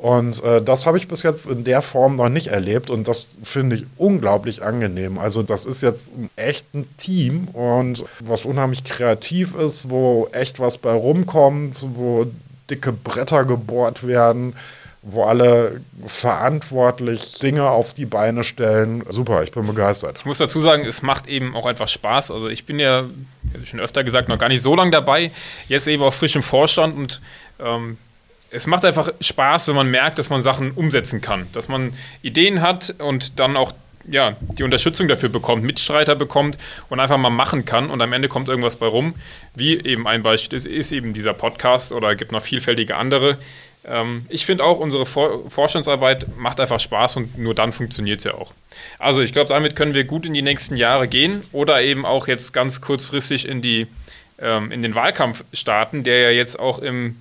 [0.00, 3.36] Und äh, das habe ich bis jetzt in der Form noch nicht erlebt und das
[3.42, 5.18] finde ich unglaublich angenehm.
[5.18, 10.92] Also das ist jetzt ein Team und was unheimlich kreativ ist, wo echt was bei
[10.92, 12.24] rumkommt, wo
[12.70, 14.54] dicke Bretter gebohrt werden,
[15.02, 19.04] wo alle verantwortlich Dinge auf die Beine stellen.
[19.10, 20.16] Super, ich bin begeistert.
[20.18, 22.30] Ich muss dazu sagen, es macht eben auch einfach Spaß.
[22.30, 23.04] Also ich bin ja,
[23.64, 25.30] schon öfter gesagt, noch gar nicht so lange dabei,
[25.68, 27.20] jetzt eben auch frisch im Vorstand und
[27.58, 27.98] ähm,
[28.50, 31.92] es macht einfach Spaß, wenn man merkt, dass man Sachen umsetzen kann, dass man
[32.22, 33.72] Ideen hat und dann auch
[34.08, 38.28] ja, die Unterstützung dafür bekommt, Mitstreiter bekommt und einfach mal machen kann und am Ende
[38.28, 39.14] kommt irgendwas bei rum.
[39.54, 43.38] Wie eben ein Beispiel ist, ist eben dieser Podcast oder gibt noch vielfältige andere.
[43.84, 48.24] Ähm, ich finde auch, unsere For Forschungsarbeit macht einfach Spaß und nur dann funktioniert es
[48.24, 48.52] ja auch.
[48.98, 52.26] Also ich glaube, damit können wir gut in die nächsten Jahre gehen oder eben auch
[52.26, 53.86] jetzt ganz kurzfristig in, die,
[54.38, 57.16] ähm, in den Wahlkampf starten, der ja jetzt auch im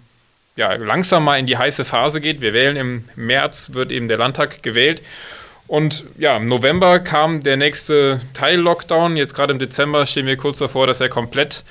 [0.56, 2.42] ja, langsam mal in die heiße Phase geht.
[2.42, 5.02] Wir wählen im März, wird eben der Landtag gewählt.
[5.68, 9.16] Und ja, im November kam der nächste Teil-Lockdown.
[9.16, 11.64] Jetzt gerade im Dezember stehen wir kurz davor, dass er komplett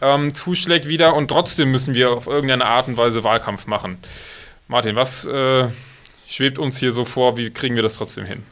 [0.00, 1.14] ähm, zuschlägt wieder.
[1.14, 3.98] Und trotzdem müssen wir auf irgendeine Art und Weise Wahlkampf machen.
[4.66, 5.68] Martin, was äh,
[6.28, 7.36] schwebt uns hier so vor?
[7.36, 8.42] Wie kriegen wir das trotzdem hin?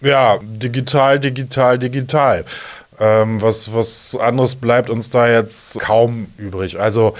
[0.00, 2.44] Ja, digital, digital, digital.
[2.98, 6.78] Ähm, was, was anderes bleibt uns da jetzt kaum übrig.
[6.78, 7.16] Also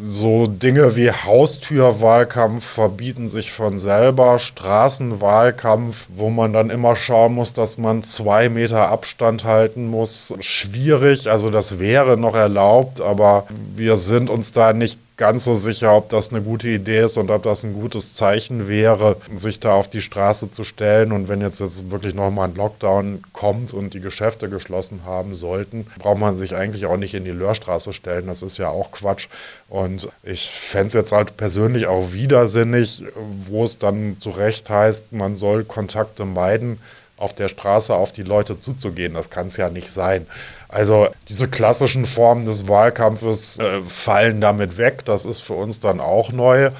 [0.00, 7.52] so Dinge wie Haustürwahlkampf verbieten sich von selber, Straßenwahlkampf, wo man dann immer schauen muss,
[7.52, 11.30] dass man zwei Meter Abstand halten muss, schwierig.
[11.30, 16.08] Also das wäre noch erlaubt, aber wir sind uns da nicht ganz so sicher, ob
[16.08, 19.88] das eine gute Idee ist und ob das ein gutes Zeichen wäre, sich da auf
[19.88, 21.12] die Straße zu stellen.
[21.12, 25.86] Und wenn jetzt, jetzt wirklich nochmal ein Lockdown kommt und die Geschäfte geschlossen haben sollten,
[25.98, 28.26] braucht man sich eigentlich auch nicht in die Löhrstraße stellen.
[28.26, 29.28] Das ist ja auch Quatsch.
[29.68, 33.04] Und ich fände es jetzt halt persönlich auch widersinnig,
[33.48, 36.80] wo es dann zu Recht heißt, man soll Kontakte meiden
[37.16, 39.14] auf der Straße auf die Leute zuzugehen.
[39.14, 40.26] Das kann es ja nicht sein.
[40.74, 45.04] Also diese klassischen Formen des Wahlkampfes äh, fallen damit weg.
[45.04, 46.70] Das ist für uns dann auch neu.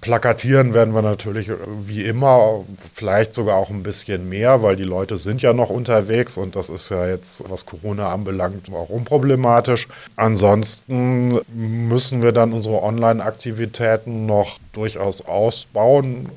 [0.00, 4.82] Plakatieren werden wir natürlich äh, wie immer, vielleicht sogar auch ein bisschen mehr, weil die
[4.82, 9.86] Leute sind ja noch unterwegs und das ist ja jetzt, was Corona anbelangt, auch unproblematisch.
[10.16, 16.30] Ansonsten müssen wir dann unsere Online-Aktivitäten noch durchaus ausbauen,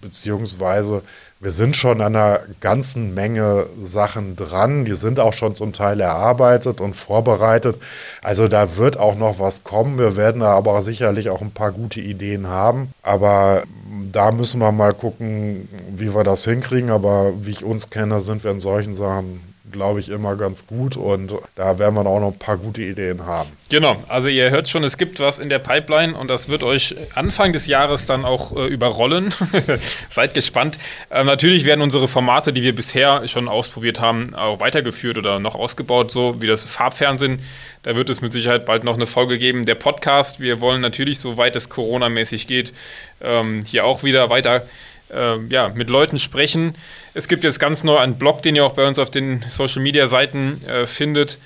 [0.00, 1.02] beziehungsweise
[1.40, 4.84] wir sind schon an einer ganzen Menge Sachen dran.
[4.84, 7.78] Die sind auch schon zum Teil erarbeitet und vorbereitet.
[8.22, 9.98] Also da wird auch noch was kommen.
[9.98, 12.90] Wir werden da aber sicherlich auch ein paar gute Ideen haben.
[13.02, 13.62] Aber
[14.10, 16.90] da müssen wir mal gucken, wie wir das hinkriegen.
[16.90, 20.96] Aber wie ich uns kenne, sind wir in solchen Sachen glaube ich, immer ganz gut
[20.96, 23.50] und da werden wir auch noch ein paar gute Ideen haben.
[23.70, 26.94] Genau, also ihr hört schon, es gibt was in der Pipeline und das wird euch
[27.14, 29.34] Anfang des Jahres dann auch äh, überrollen.
[30.10, 30.78] Seid gespannt.
[31.10, 35.54] Äh, natürlich werden unsere Formate, die wir bisher schon ausprobiert haben, auch weitergeführt oder noch
[35.54, 37.40] ausgebaut, so wie das Farbfernsehen.
[37.82, 39.64] Da wird es mit Sicherheit bald noch eine Folge geben.
[39.64, 42.72] Der Podcast, wir wollen natürlich, soweit es Corona-mäßig geht,
[43.20, 44.62] ähm, hier auch wieder weiter
[45.10, 46.74] äh, ja, mit Leuten sprechen.
[47.14, 49.82] Es gibt jetzt ganz neu einen Blog, den ihr auch bei uns auf den Social
[49.82, 51.38] Media Seiten äh, findet.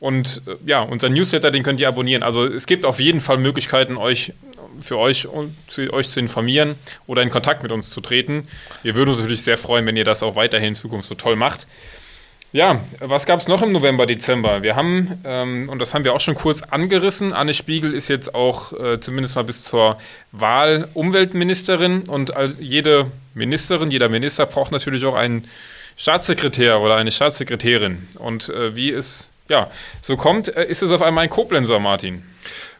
[0.00, 2.22] Und äh, ja, unser Newsletter, den könnt ihr abonnieren.
[2.22, 4.32] Also es gibt auf jeden Fall Möglichkeiten, euch
[4.80, 5.28] für euch,
[5.68, 6.74] zu, euch zu informieren
[7.06, 8.48] oder in Kontakt mit uns zu treten.
[8.82, 11.36] Wir würden uns natürlich sehr freuen, wenn ihr das auch weiterhin in Zukunft so toll
[11.36, 11.66] macht.
[12.52, 14.62] Ja, was gab es noch im November, Dezember?
[14.62, 18.34] Wir haben, ähm, und das haben wir auch schon kurz angerissen, Anne Spiegel ist jetzt
[18.34, 19.98] auch äh, zumindest mal bis zur
[20.32, 25.48] Wahl Umweltministerin und jede Ministerin, jeder Minister braucht natürlich auch einen
[25.96, 28.06] Staatssekretär oder eine Staatssekretärin.
[28.18, 29.70] Und äh, wie es ja
[30.02, 32.22] so kommt, äh, ist es auf einmal ein Koblenzer, Martin.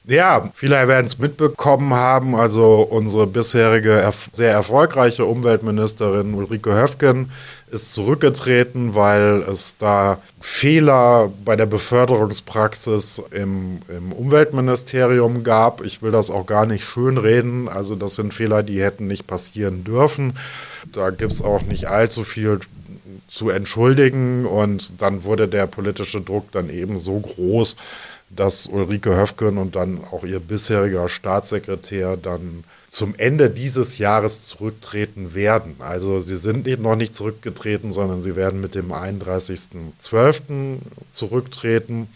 [0.05, 2.35] Ja, viele werden es mitbekommen haben.
[2.35, 7.31] Also unsere bisherige sehr erfolgreiche Umweltministerin Ulrike Höfgen
[7.71, 15.85] ist zurückgetreten, weil es da Fehler bei der Beförderungspraxis im, im, Umweltministerium gab.
[15.85, 17.69] Ich will das auch gar nicht schönreden.
[17.69, 20.37] Also das sind Fehler, die hätten nicht passieren dürfen.
[20.93, 22.59] Da gibt es auch nicht allzu viel
[23.29, 24.47] zu entschuldigen.
[24.47, 27.77] Und dann wurde der politische Druck dann eben so groß,
[28.35, 35.35] dass Ulrike Höfgen und dann auch ihr bisheriger Staatssekretär dann zum Ende dieses Jahres zurücktreten
[35.35, 35.77] werden.
[35.79, 40.79] Also sie sind noch nicht zurückgetreten, sondern sie werden mit dem 31.12.
[41.11, 42.09] zurücktreten.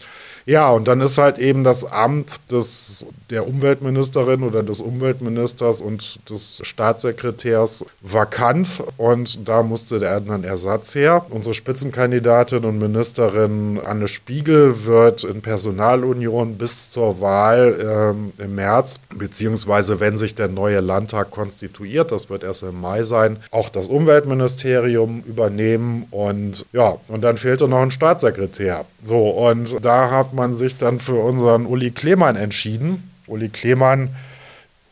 [0.47, 6.21] Ja, und dann ist halt eben das Amt des, der Umweltministerin oder des Umweltministers und
[6.29, 11.25] des Staatssekretärs vakant und da musste der dann Ersatz her.
[11.31, 19.01] Unsere Spitzenkandidatin und Ministerin Anne Spiegel wird in Personalunion bis zur Wahl ähm, im März,
[19.17, 23.87] beziehungsweise wenn sich der neue Landtag konstituiert, das wird erst im Mai sein, auch das
[23.87, 28.85] Umweltministerium übernehmen und ja, und dann fehlte noch ein Staatssekretär.
[29.03, 33.11] So, und da hat man sich dann für unseren Uli Klemann entschieden.
[33.27, 34.15] Uli Klemann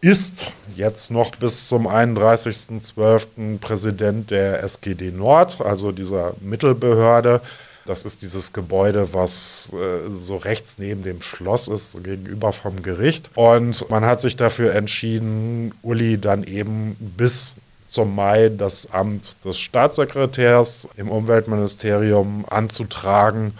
[0.01, 3.59] ist jetzt noch bis zum 31.12.
[3.59, 7.41] Präsident der SGD Nord, also dieser Mittelbehörde.
[7.85, 12.81] Das ist dieses Gebäude, was äh, so rechts neben dem Schloss ist, so gegenüber vom
[12.81, 13.29] Gericht.
[13.35, 17.55] Und man hat sich dafür entschieden, Uli dann eben bis
[17.87, 23.53] zum Mai das Amt des Staatssekretärs im Umweltministerium anzutragen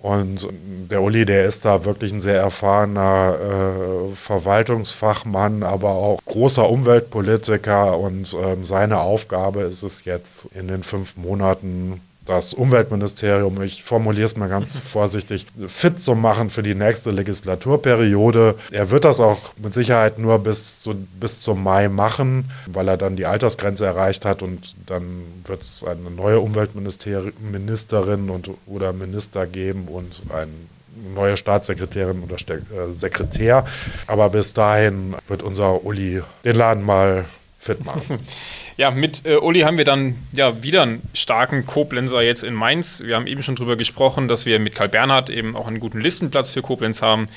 [0.00, 0.46] und
[0.90, 7.98] der Uli, der ist da wirklich ein sehr erfahrener äh, Verwaltungsfachmann, aber auch großer Umweltpolitiker.
[7.98, 14.26] Und ähm, seine Aufgabe ist es jetzt in den fünf Monaten das Umweltministerium, ich formuliere
[14.26, 18.54] es mal ganz vorsichtig, fit zu machen für die nächste Legislaturperiode.
[18.70, 22.98] Er wird das auch mit Sicherheit nur bis, zu, bis zum Mai machen, weil er
[22.98, 29.46] dann die Altersgrenze erreicht hat und dann wird es eine neue Umweltministerin und, oder Minister
[29.46, 30.68] geben und ein
[31.14, 33.64] neue Staatssekretärin oder äh, Sekretär.
[34.06, 37.24] Aber bis dahin wird unser Uli den Laden mal
[37.58, 38.18] fit machen.
[38.78, 43.02] Ja, mit äh, Uli haben wir dann ja wieder einen starken Koblenzer jetzt in Mainz.
[43.04, 46.00] Wir haben eben schon darüber gesprochen, dass wir mit Karl Bernhard eben auch einen guten
[46.00, 47.28] Listenplatz für Koblenz haben.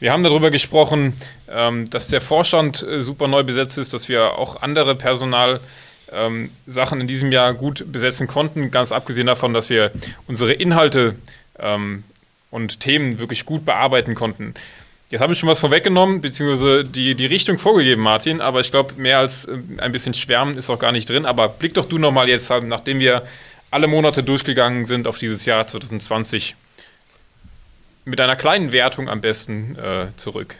[0.00, 1.12] Wir haben darüber gesprochen,
[1.50, 5.60] ähm, dass der Vorstand äh, super neu besetzt ist, dass wir auch andere Personal
[6.10, 9.92] ähm, Sachen in diesem Jahr gut besetzen konnten, ganz abgesehen davon, dass wir
[10.26, 11.16] unsere Inhalte
[11.58, 12.04] ähm,
[12.50, 14.54] und Themen wirklich gut bearbeiten konnten.
[15.08, 18.94] Jetzt habe ich schon was vorweggenommen, beziehungsweise die, die Richtung vorgegeben, Martin, aber ich glaube,
[18.96, 21.26] mehr als äh, ein bisschen Schwärmen ist auch gar nicht drin.
[21.26, 23.22] Aber blick doch du nochmal jetzt, nachdem wir
[23.70, 26.56] alle Monate durchgegangen sind auf dieses Jahr 2020,
[28.04, 30.56] mit einer kleinen Wertung am besten äh, zurück.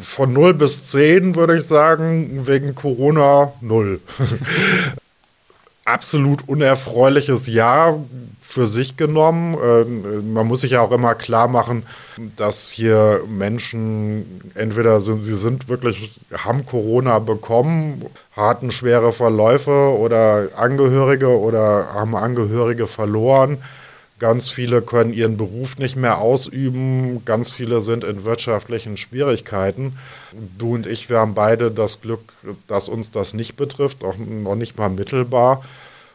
[0.00, 4.00] Von 0 bis 10 würde ich sagen, wegen Corona 0.
[5.84, 7.98] Absolut unerfreuliches Jahr
[8.40, 9.56] für sich genommen.
[9.64, 11.84] Ähm, man muss sich ja auch immer klar machen,
[12.36, 18.04] dass hier Menschen entweder sind, sie sind wirklich, haben Corona bekommen,
[18.36, 23.58] hatten schwere Verläufe oder Angehörige oder haben Angehörige verloren.
[24.22, 27.24] Ganz viele können ihren Beruf nicht mehr ausüben.
[27.24, 29.98] Ganz viele sind in wirtschaftlichen Schwierigkeiten.
[30.56, 32.32] Du und ich, wir haben beide das Glück,
[32.68, 35.64] dass uns das nicht betrifft, auch noch nicht mal mittelbar.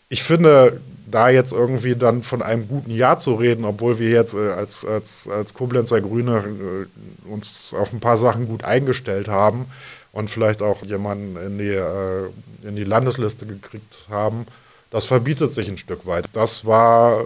[0.07, 4.35] Ich finde, da jetzt irgendwie dann von einem guten Jahr zu reden, obwohl wir jetzt
[4.35, 9.65] äh, als, als, als Koblenzer Grüne äh, uns auf ein paar Sachen gut eingestellt haben
[10.13, 12.29] und vielleicht auch jemanden in die, äh,
[12.63, 14.45] in die Landesliste gekriegt haben,
[14.89, 16.25] das verbietet sich ein Stück weit.
[16.33, 17.23] Das war äh,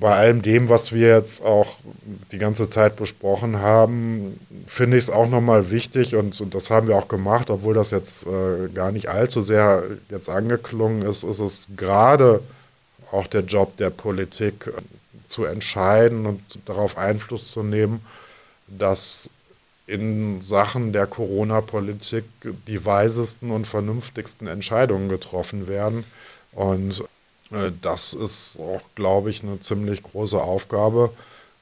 [0.00, 1.76] bei allem dem, was wir jetzt auch
[2.32, 6.88] die ganze Zeit besprochen haben, finde ich es auch nochmal wichtig und, und, das haben
[6.88, 11.38] wir auch gemacht, obwohl das jetzt äh, gar nicht allzu sehr jetzt angeklungen ist, ist
[11.38, 12.40] es gerade
[13.12, 14.72] auch der Job der Politik äh,
[15.26, 18.04] zu entscheiden und darauf Einfluss zu nehmen,
[18.66, 19.30] dass
[19.86, 22.24] in Sachen der Corona-Politik
[22.66, 26.04] die weisesten und vernünftigsten Entscheidungen getroffen werden.
[26.52, 27.00] Und
[27.52, 31.10] äh, das ist auch, glaube ich, eine ziemlich große Aufgabe.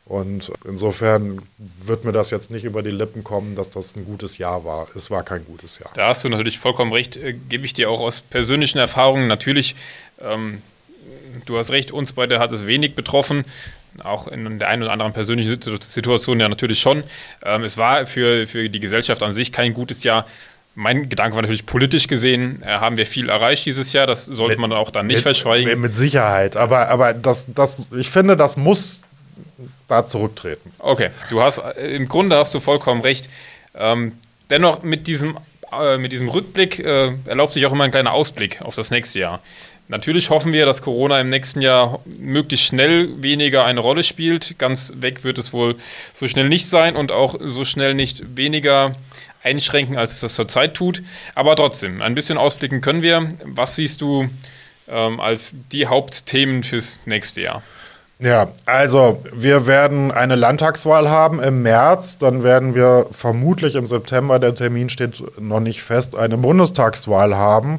[0.05, 4.39] Und insofern wird mir das jetzt nicht über die Lippen kommen, dass das ein gutes
[4.39, 4.87] Jahr war.
[4.95, 5.91] Es war kein gutes Jahr.
[5.95, 9.27] Da hast du natürlich vollkommen recht, äh, gebe ich dir auch aus persönlichen Erfahrungen.
[9.27, 9.75] Natürlich
[10.21, 10.63] ähm,
[11.45, 13.45] du hast recht, uns beide hat es wenig betroffen.
[14.03, 17.03] Auch in der einen oder anderen persönlichen Situation ja natürlich schon.
[17.43, 20.27] Ähm, es war für, für die Gesellschaft an sich kein gutes Jahr.
[20.79, 24.07] Mein Gedanke war natürlich politisch gesehen, äh, haben wir viel erreicht dieses Jahr.
[24.07, 25.81] Das sollte mit, man auch dann nicht mit, verschweigen.
[25.81, 26.57] Mit Sicherheit.
[26.57, 29.01] Aber, aber das, das, ich finde, das muss
[29.89, 30.71] da zurücktreten.
[30.79, 33.31] Okay, du hast äh, im Grunde hast du vollkommen recht.
[33.75, 34.13] Ähm,
[34.51, 35.39] dennoch mit diesem,
[35.73, 39.19] äh, mit diesem Rückblick äh, erlaubt sich auch immer ein kleiner Ausblick auf das nächste
[39.19, 39.41] Jahr.
[39.89, 44.59] Natürlich hoffen wir, dass Corona im nächsten Jahr möglichst schnell weniger eine Rolle spielt.
[44.59, 45.77] Ganz weg wird es wohl
[46.13, 48.97] so schnell nicht sein und auch so schnell nicht weniger
[49.47, 51.03] einschränken, als es das zurzeit tut.
[51.35, 53.29] Aber trotzdem, ein bisschen ausblicken können wir.
[53.45, 54.29] Was siehst du
[54.89, 57.63] ähm, als die Hauptthemen fürs nächste Jahr?
[58.19, 64.39] Ja, also wir werden eine Landtagswahl haben im März, dann werden wir vermutlich im September,
[64.39, 67.79] der Termin steht noch nicht fest, eine Bundestagswahl haben.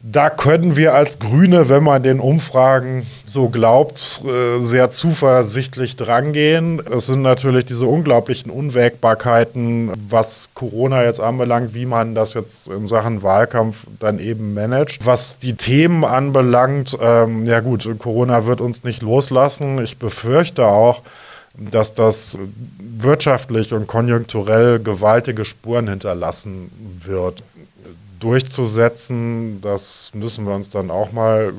[0.00, 6.80] Da können wir als Grüne, wenn man den Umfragen so glaubt, äh, sehr zuversichtlich drangehen.
[6.88, 12.86] Es sind natürlich diese unglaublichen Unwägbarkeiten, was Corona jetzt anbelangt, wie man das jetzt in
[12.86, 15.04] Sachen Wahlkampf dann eben managt.
[15.04, 19.82] Was die Themen anbelangt, ähm, ja gut, Corona wird uns nicht loslassen.
[19.82, 21.02] Ich befürchte auch,
[21.54, 22.38] dass das
[22.78, 26.70] wirtschaftlich und konjunkturell gewaltige Spuren hinterlassen
[27.04, 27.42] wird
[28.18, 29.60] durchzusetzen.
[29.60, 31.52] Das müssen wir uns dann auch mal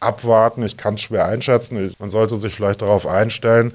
[0.00, 0.62] abwarten.
[0.62, 1.94] Ich kann es schwer einschätzen.
[1.98, 3.72] Man sollte sich vielleicht darauf einstellen.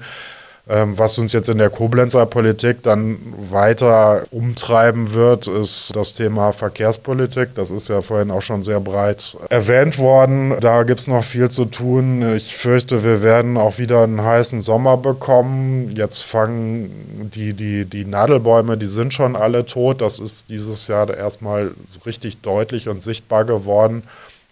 [0.68, 3.18] Ähm, was uns jetzt in der Koblenzer Politik dann
[3.50, 7.50] weiter umtreiben wird, ist das Thema Verkehrspolitik.
[7.54, 10.58] Das ist ja vorhin auch schon sehr breit erwähnt worden.
[10.60, 12.34] Da gibt es noch viel zu tun.
[12.34, 15.94] Ich fürchte, wir werden auch wieder einen heißen Sommer bekommen.
[15.94, 20.00] Jetzt fangen die, die, die Nadelbäume, die sind schon alle tot.
[20.00, 21.70] Das ist dieses Jahr erstmal
[22.04, 24.02] richtig deutlich und sichtbar geworden.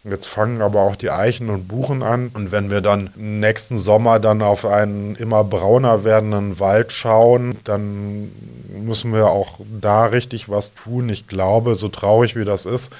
[0.04, 2.30] Jetzt fangen aber auch die Eichen und Buchen an.
[2.34, 8.30] Und wenn wir dann nächsten Sommer dann auf einen immer brauner werdenden Wald schauen, dann
[8.68, 11.08] müssen wir auch da richtig was tun.
[11.08, 12.92] Ich glaube, so traurig wie das ist,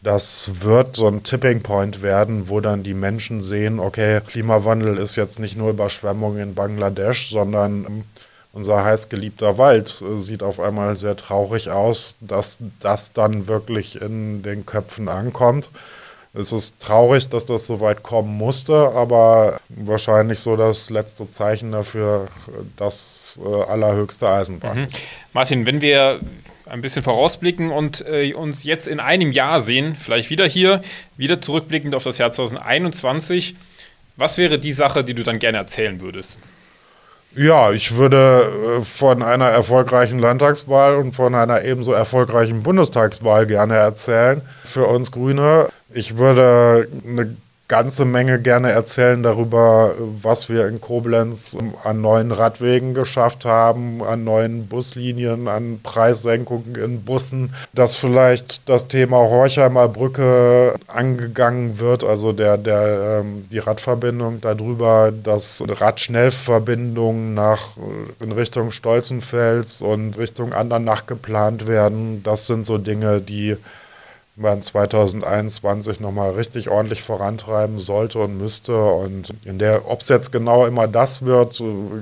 [0.00, 5.16] das wird so ein Tipping Point werden, wo dann die Menschen sehen, okay, Klimawandel ist
[5.16, 8.04] jetzt nicht nur Überschwemmung in Bangladesch, sondern
[8.52, 14.42] unser heißgeliebter Wald äh, sieht auf einmal sehr traurig aus, dass das dann wirklich in
[14.42, 15.70] den Köpfen ankommt.
[16.36, 21.70] Es ist traurig, dass das so weit kommen musste, aber wahrscheinlich so das letzte Zeichen
[21.70, 22.26] dafür,
[22.76, 24.88] das äh, allerhöchste Eisenbahn mhm.
[25.32, 26.20] Martin, wenn wir
[26.66, 30.82] ein bisschen vorausblicken und äh, uns jetzt in einem Jahr sehen, vielleicht wieder hier,
[31.16, 33.54] wieder zurückblickend auf das Jahr 2021,
[34.16, 36.38] was wäre die Sache, die du dann gerne erzählen würdest?
[37.36, 43.74] Ja, ich würde äh, von einer erfolgreichen Landtagswahl und von einer ebenso erfolgreichen Bundestagswahl gerne
[43.76, 44.40] erzählen.
[44.64, 51.56] Für uns Grüne ich würde eine ganze Menge gerne erzählen darüber, was wir in Koblenz
[51.82, 58.86] an neuen Radwegen geschafft haben, an neuen Buslinien, an Preissenkungen in Bussen, dass vielleicht das
[58.88, 67.68] Thema Horchheimer Brücke angegangen wird, also der, der, ähm, die Radverbindung darüber, dass Radschnellverbindungen nach,
[68.20, 72.22] in Richtung Stolzenfels und Richtung Andernach geplant werden.
[72.22, 73.56] Das sind so Dinge, die
[74.36, 78.76] man 2021 nochmal richtig ordentlich vorantreiben sollte und müsste.
[78.84, 81.60] Und in der, ob es jetzt genau immer das wird,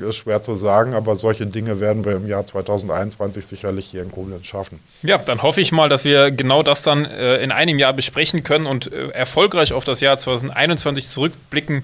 [0.09, 4.11] ist schwer zu sagen, aber solche Dinge werden wir im Jahr 2021 sicherlich hier in
[4.11, 4.81] Koblenz schaffen.
[5.03, 8.43] Ja, dann hoffe ich mal, dass wir genau das dann äh, in einem Jahr besprechen
[8.43, 11.83] können und äh, erfolgreich auf das Jahr 2021 zurückblicken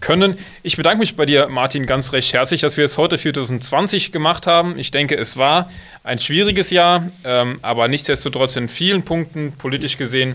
[0.00, 0.38] können.
[0.62, 4.12] Ich bedanke mich bei dir, Martin, ganz recht herzlich, dass wir es heute für 2020
[4.12, 4.78] gemacht haben.
[4.78, 5.70] Ich denke, es war
[6.02, 10.34] ein schwieriges Jahr, ähm, aber nichtsdestotrotz in vielen Punkten politisch gesehen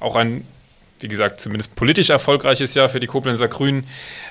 [0.00, 0.46] auch ein
[1.00, 3.86] wie gesagt, zumindest politisch erfolgreiches Jahr für die Koblenzer Grünen.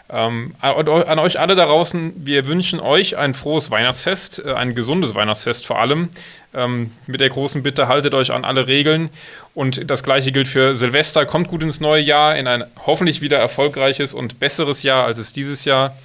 [0.10, 5.14] Ähm, an, euch alle da draußen, wir wünschen euch ein frohes Weihnachtsfest, äh, ein gesundes
[5.14, 6.10] Weihnachtsfest vor allem.
[6.56, 9.10] Ähm, mit der großen Bitte, haltet euch an alle Regeln.
[9.56, 11.26] Und das gleiche gilt für Silvester.
[11.26, 15.34] Kommt gut ins neue Jahr, in ein hoffentlich wieder erfolgreiches und besseres Jahr, als es
[15.34, 15.96] dieses Jahr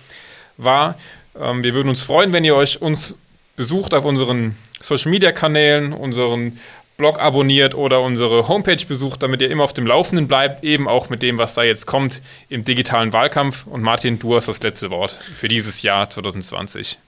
[0.56, 0.98] war.
[1.38, 3.14] Ähm, wir würden uns freuen, wenn ihr euch uns
[3.56, 6.58] besucht auf unseren Social Media Kanälen, unseren
[6.96, 11.10] Blog abonniert oder unsere Homepage besucht, damit ihr immer auf dem Laufenden bleibt, eben auch
[11.10, 13.66] mit dem, was da jetzt kommt im digitalen Wahlkampf.
[13.66, 16.98] Und Martin, du hast das letzte Wort für dieses Jahr 2020.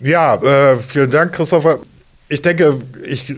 [0.00, 1.78] Ja, äh, vielen Dank, Christopher.
[2.28, 3.34] Ich denke, ich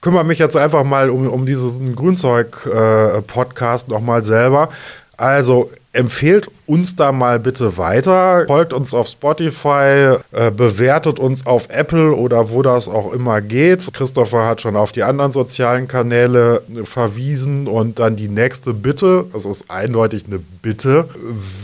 [0.00, 4.68] kümmere mich jetzt einfach mal um, um diesen Grünzeug-Podcast äh, nochmal selber.
[5.16, 8.44] Also empfehlt uns da mal bitte weiter.
[8.46, 13.92] Folgt uns auf Spotify, äh, bewertet uns auf Apple oder wo das auch immer geht.
[13.92, 19.44] Christopher hat schon auf die anderen sozialen Kanäle verwiesen und dann die nächste Bitte, es
[19.44, 21.08] ist eindeutig eine Bitte,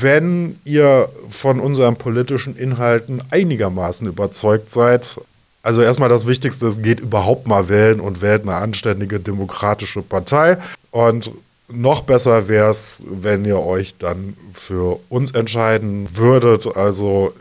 [0.01, 5.21] wenn ihr von unseren politischen Inhalten einigermaßen überzeugt seid,
[5.65, 10.59] also erstmal das Wichtigste, es geht überhaupt mal wählen und wählt eine anständige demokratische Partei.
[10.91, 11.33] Und
[11.69, 16.77] noch besser wäre es, wenn ihr euch dann für uns entscheiden würdet.
[16.77, 17.33] Also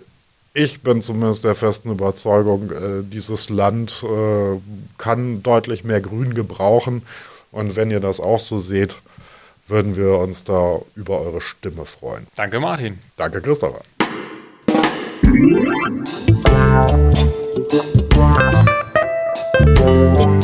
[0.54, 4.58] ich bin zumindest der festen Überzeugung, äh, dieses Land äh,
[4.98, 7.02] kann deutlich mehr Grün gebrauchen.
[7.52, 8.96] Und wenn ihr das auch so seht,
[9.68, 12.28] würden wir uns da über eure Stimme freuen.
[12.36, 13.00] Danke, Martin.
[13.18, 13.82] Danke, Christopher.
[19.84, 20.44] Thank